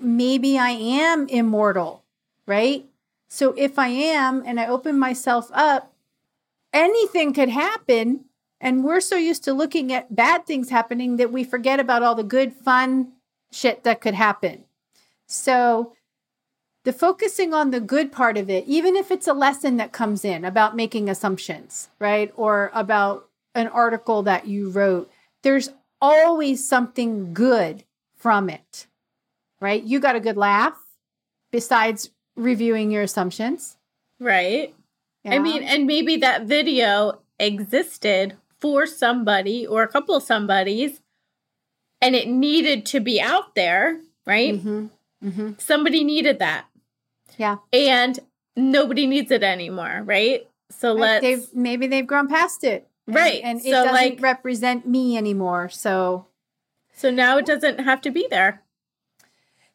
[0.00, 2.02] maybe I am immortal,
[2.44, 2.84] right?
[3.28, 5.92] So if I am and I open myself up,
[6.72, 8.24] anything could happen.
[8.60, 12.16] And we're so used to looking at bad things happening that we forget about all
[12.16, 13.12] the good, fun
[13.52, 14.64] shit that could happen.
[15.28, 15.95] So
[16.86, 20.24] the focusing on the good part of it, even if it's a lesson that comes
[20.24, 22.32] in about making assumptions, right?
[22.36, 25.10] Or about an article that you wrote,
[25.42, 25.70] there's
[26.00, 27.82] always something good
[28.14, 28.86] from it,
[29.60, 29.82] right?
[29.82, 30.80] You got a good laugh
[31.50, 33.76] besides reviewing your assumptions.
[34.20, 34.72] Right.
[35.24, 35.34] Yeah.
[35.34, 41.00] I mean, and maybe that video existed for somebody or a couple of somebodies
[42.00, 44.54] and it needed to be out there, right?
[44.54, 44.86] Mm-hmm.
[45.24, 45.50] Mm-hmm.
[45.58, 46.66] Somebody needed that.
[47.36, 47.56] Yeah.
[47.72, 48.18] And
[48.56, 50.48] nobody needs it anymore, right?
[50.70, 52.88] So let's they've, maybe they've grown past it.
[53.06, 53.40] Right.
[53.44, 55.68] And, and it so doesn't like, represent me anymore.
[55.68, 56.26] So
[56.92, 58.62] So now it doesn't have to be there.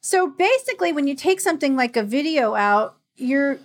[0.02, 3.60] So basically when you take something like a video out, you're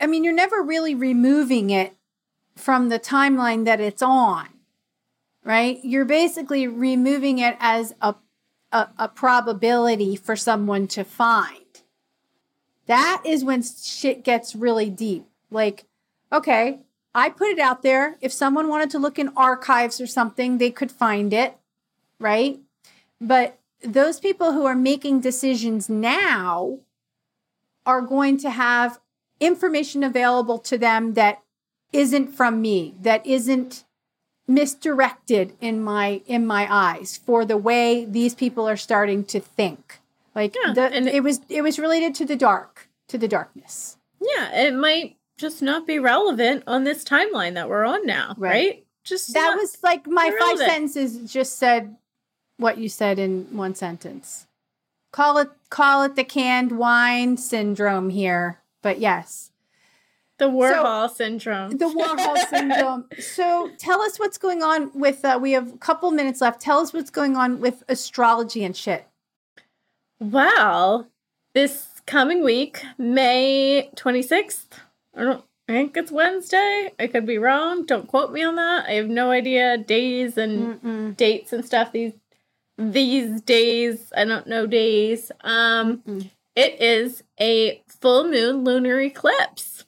[0.00, 1.94] I mean, you're never really removing it
[2.56, 4.48] from the timeline that it's on.
[5.44, 5.78] Right?
[5.82, 8.16] You're basically removing it as a
[8.72, 11.59] a, a probability for someone to find.
[12.90, 15.24] That is when shit gets really deep.
[15.48, 15.84] Like,
[16.32, 16.80] okay,
[17.14, 18.16] I put it out there.
[18.20, 21.56] If someone wanted to look in archives or something, they could find it,
[22.18, 22.58] right?
[23.20, 26.80] But those people who are making decisions now
[27.86, 28.98] are going to have
[29.38, 31.44] information available to them that
[31.92, 33.84] isn't from me, that isn't
[34.48, 39.99] misdirected in my in my eyes for the way these people are starting to think.
[40.40, 43.98] Like yeah, the, and it was it was related to the dark, to the darkness.
[44.22, 48.50] Yeah, it might just not be relevant on this timeline that we're on now, right?
[48.50, 48.86] right?
[49.04, 51.94] Just that was like my five sentences just said
[52.56, 54.46] what you said in one sentence.
[55.12, 59.50] Call it call it the canned wine syndrome here, but yes.
[60.38, 61.76] The Warhol so, syndrome.
[61.76, 63.04] The Warhol syndrome.
[63.18, 66.62] So tell us what's going on with uh, we have a couple minutes left.
[66.62, 69.06] Tell us what's going on with astrology and shit.
[70.20, 71.08] Well,
[71.54, 74.66] this coming week, May 26th,
[75.16, 76.90] I don't I think it's Wednesday.
[76.98, 77.86] I could be wrong.
[77.86, 78.86] Don't quote me on that.
[78.86, 81.16] I have no idea days and Mm-mm.
[81.16, 82.12] dates and stuff these
[82.76, 84.12] these days.
[84.16, 85.30] I don't know days.
[85.42, 86.30] Um Mm-mm.
[86.56, 89.84] it is a full moon lunar eclipse.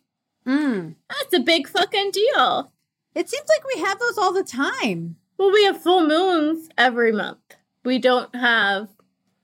[0.47, 0.95] Mm.
[1.09, 2.72] That's a big fucking deal.
[3.14, 5.16] It seems like we have those all the time.
[5.37, 7.39] Well, we have full moons every month.
[7.85, 8.89] We don't have,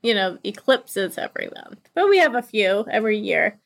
[0.03, 3.59] you know, eclipses every month, but we have a few every year.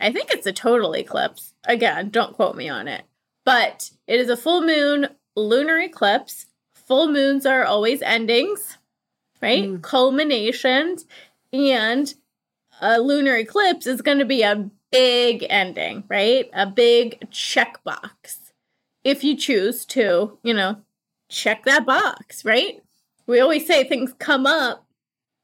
[0.00, 1.54] I think it's a total eclipse.
[1.64, 3.04] Again, don't quote me on it.
[3.44, 6.46] But it is a full moon lunar eclipse.
[6.74, 8.78] Full moons are always endings,
[9.40, 9.64] right?
[9.64, 9.82] Mm.
[9.82, 11.06] Culminations.
[11.52, 12.12] And
[12.80, 16.50] a lunar eclipse is going to be a big ending, right?
[16.52, 18.52] A big checkbox.
[19.04, 20.82] If you choose to, you know,
[21.28, 22.82] check that box, right?
[23.26, 24.86] We always say things come up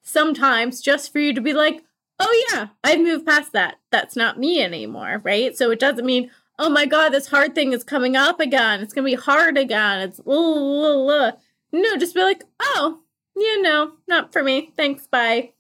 [0.03, 1.83] sometimes just for you to be like,
[2.19, 3.77] oh yeah, I've moved past that.
[3.91, 5.57] That's not me anymore, right?
[5.57, 8.81] So it doesn't mean, oh my God, this hard thing is coming up again.
[8.81, 10.01] It's going to be hard again.
[10.01, 11.33] It's, uh,
[11.73, 13.01] no, just be like, oh,
[13.37, 14.73] you know, not for me.
[14.77, 15.53] Thanks, bye.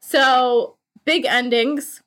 [0.00, 2.02] So big endings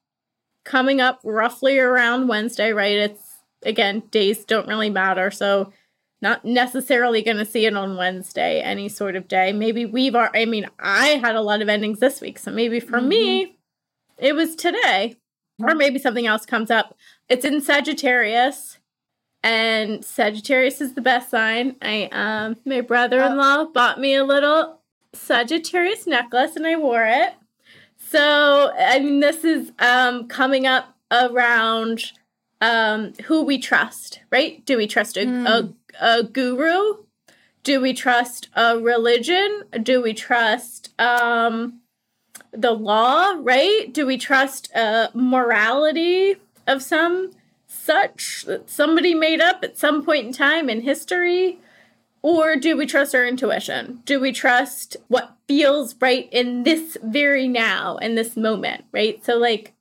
[0.65, 2.97] coming up roughly around Wednesday, right?
[2.97, 3.21] It's,
[3.63, 5.31] again, days don't really matter.
[5.31, 5.71] So
[6.23, 9.51] not necessarily going to see it on Wednesday, any sort of day.
[9.51, 12.39] Maybe we've, are, I mean, I had a lot of endings this week.
[12.39, 13.09] So maybe for mm-hmm.
[13.09, 13.57] me,
[14.17, 15.17] it was today,
[15.61, 16.95] or maybe something else comes up.
[17.27, 18.79] It's in Sagittarius,
[19.43, 21.75] and Sagittarius is the best sign.
[21.81, 23.71] I um, my brother-in-law oh.
[23.73, 24.79] bought me a little
[25.13, 27.33] Sagittarius necklace, and I wore it.
[27.97, 32.13] So I mean, this is um coming up around
[32.61, 34.65] um who we trust, right?
[34.65, 35.47] Do we trust a, mm.
[35.47, 35.73] a.
[35.99, 37.03] a guru?
[37.63, 39.63] Do we trust a religion?
[39.81, 41.79] Do we trust um
[42.51, 43.91] the law, right?
[43.91, 46.35] Do we trust a morality
[46.67, 47.31] of some
[47.67, 51.59] such that somebody made up at some point in time in history?
[52.21, 54.01] Or do we trust our intuition?
[54.05, 59.23] Do we trust what feels right in this very now, in this moment, right?
[59.25, 59.73] So, like,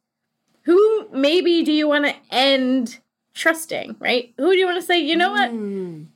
[0.63, 2.99] who maybe do you want to end
[3.35, 4.33] trusting, right?
[4.39, 5.51] Who do you want to say, you know what?
[5.51, 6.07] Mm.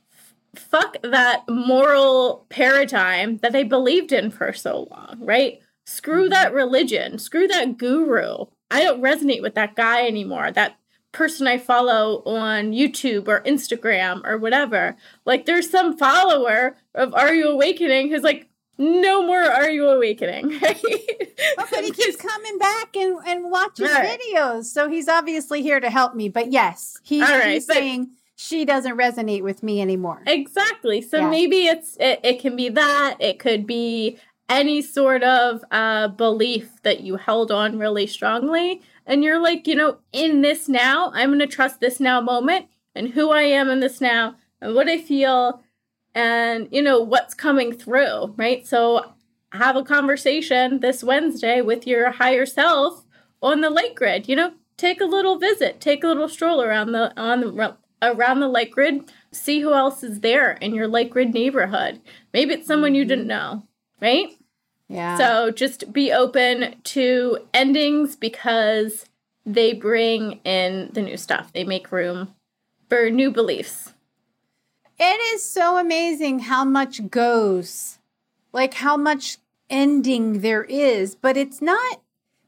[0.55, 5.59] fuck that moral paradigm that they believed in for so long, right?
[5.85, 6.29] Screw Mm-hmm.
[6.31, 8.45] that religion, screw that guru.
[8.71, 10.51] I don't resonate with that guy anymore.
[10.51, 10.77] That
[11.11, 14.95] person I follow on YouTube or Instagram or whatever.
[15.25, 18.46] Like there's some follower of Are You Awakening who's like,
[18.77, 20.49] no more Are You Awakening.
[20.61, 20.81] Right?
[21.59, 24.19] Oh, but he keeps coming back and, and watches Right.
[24.19, 24.65] videos.
[24.65, 26.29] So he's obviously here to help me.
[26.29, 30.21] But yes, he, right, he's but- saying she doesn't resonate with me anymore.
[30.27, 31.01] Exactly.
[31.01, 31.29] So Yeah.
[31.29, 33.17] maybe it's it, it can be that.
[33.19, 34.17] It could be
[34.49, 39.75] any sort of uh belief that you held on really strongly and you're like, you
[39.75, 42.65] know, in this now, I'm going to trust this now moment
[42.95, 45.61] and who I am in this now and what I feel
[46.17, 48.65] and you know what's coming through, right?
[48.65, 49.13] So
[49.51, 53.05] have a conversation this Wednesday with your higher self
[53.39, 54.27] on the light grid.
[54.27, 58.39] You know, take a little visit, take a little stroll around the on the around
[58.39, 62.01] the light grid, see who else is there in your light grid neighborhood.
[62.33, 63.67] Maybe it's someone you didn't know,
[64.01, 64.29] right?
[64.89, 65.17] Yeah.
[65.19, 69.05] So just be open to endings because
[69.45, 71.53] they bring in the new stuff.
[71.53, 72.33] They make room
[72.89, 73.93] for new beliefs.
[74.99, 77.99] It is so amazing how much goes,
[78.51, 79.37] like how much
[79.69, 82.01] ending there is, but it's not.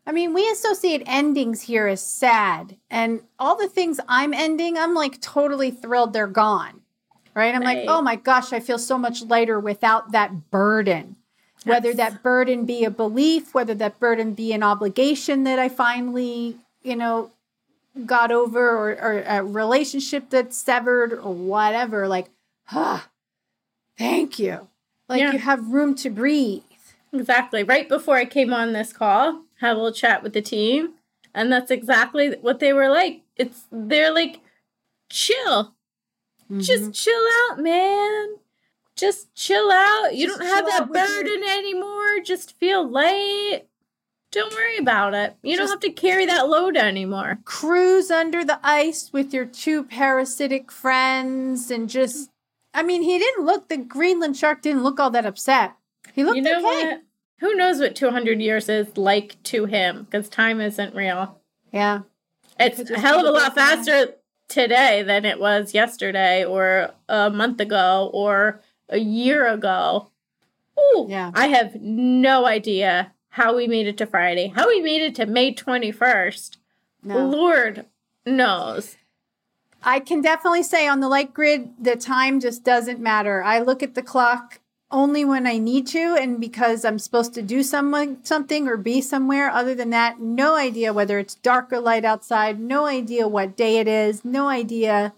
[0.08, 4.96] I mean, we associate endings here as sad, and all the things I'm ending, I'm
[4.96, 6.82] like totally thrilled they're gone.
[7.36, 7.54] Right?
[7.54, 11.16] I'm like, oh my gosh, I feel so much lighter without that burden.
[11.64, 16.58] Whether that burden be a belief, whether that burden be an obligation that I finally,
[16.82, 17.32] you know,
[18.06, 22.30] got over or, or a relationship that's severed or whatever like
[22.72, 23.10] ah
[23.98, 24.68] thank you
[25.08, 25.32] like Yeah.
[25.34, 26.64] you have room to breathe
[27.12, 27.64] Exactly.
[27.64, 30.94] Right before I came on this call, had a little chat with the team,
[31.34, 33.24] and that's exactly what they were like.
[33.36, 34.42] It's they're like,
[35.10, 35.74] chill,
[36.44, 36.60] Mm-hmm.
[36.60, 38.36] just chill out, man.
[38.96, 40.16] Just chill out.
[40.16, 42.20] You Just don't have that out with your- burden anymore.
[42.24, 43.64] Just feel light.
[44.32, 45.36] Don't worry about it.
[45.42, 47.40] You don't have to carry that load anymore.
[47.44, 52.30] cruise under the ice with your two parasitic friends and just
[52.74, 55.74] i mean he didn't look the greenland shark didn't look all that upset
[56.14, 57.02] he looked you know okay what?
[57.40, 60.04] Who knows what 200 years is like to him?
[60.12, 61.40] Because time isn't real.
[61.72, 62.02] yeah
[62.60, 64.16] It's a hell of a lot faster
[64.50, 68.60] today than it was yesterday or a month ago or
[68.90, 70.10] a year ago.
[70.78, 71.32] Ooh, Yeah.
[71.34, 75.26] I have no idea how we made it to Friday, how we made it to
[75.26, 76.58] May 21st.
[77.04, 77.86] no Lord
[78.26, 78.98] knows.
[79.84, 83.44] I can definitely say on the light grid, the time just doesn't matter.
[83.44, 84.60] I look at the clock
[84.92, 89.02] only when I need to and because I'm supposed to do some, something or be
[89.02, 89.50] somewhere.
[89.50, 93.78] Other than that, no idea whether it's dark or light outside, no idea what day
[93.78, 95.14] it is, no idea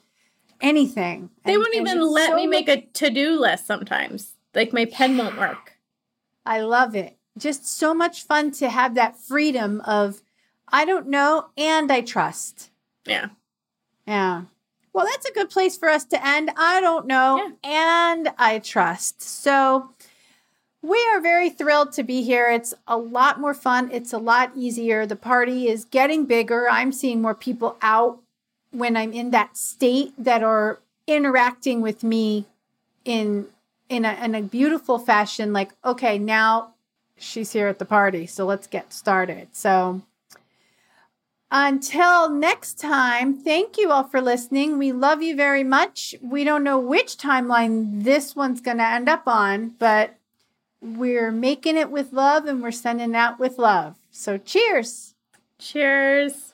[0.60, 1.30] anything.
[1.46, 4.34] They And- won't and even let so me make a to do list sometimes.
[4.54, 5.78] Like my pen won't work.
[6.46, 7.18] I love it.
[7.38, 10.22] Just so much fun to have that freedom of
[10.68, 12.70] I don't know and I trust.
[13.06, 13.28] Yeah.
[14.12, 14.42] Yeah.
[14.92, 16.52] Well, that's a good place for us to end.
[16.58, 17.54] I don't know.
[17.64, 19.22] And I trust.
[19.22, 19.92] So
[20.82, 22.50] we are very thrilled to be here.
[22.52, 23.90] It's a lot more fun.
[23.90, 25.06] It's a lot easier.
[25.06, 26.68] The party is getting bigger.
[26.70, 28.20] I'm seeing more people out
[28.72, 32.48] when I'm in that state that are interacting with me
[33.06, 33.48] in
[33.88, 36.74] in a, in a beautiful fashion like okay now
[37.18, 40.02] she's here at the party so let's get started so
[41.52, 44.78] until next time, thank you all for listening.
[44.78, 46.16] We love you very much.
[46.22, 50.16] We don't know which timeline this one's going to end up on, but
[50.82, 53.96] we're making it with love and we're sending out with love.
[54.12, 55.14] So cheers.
[55.60, 56.51] Cheers.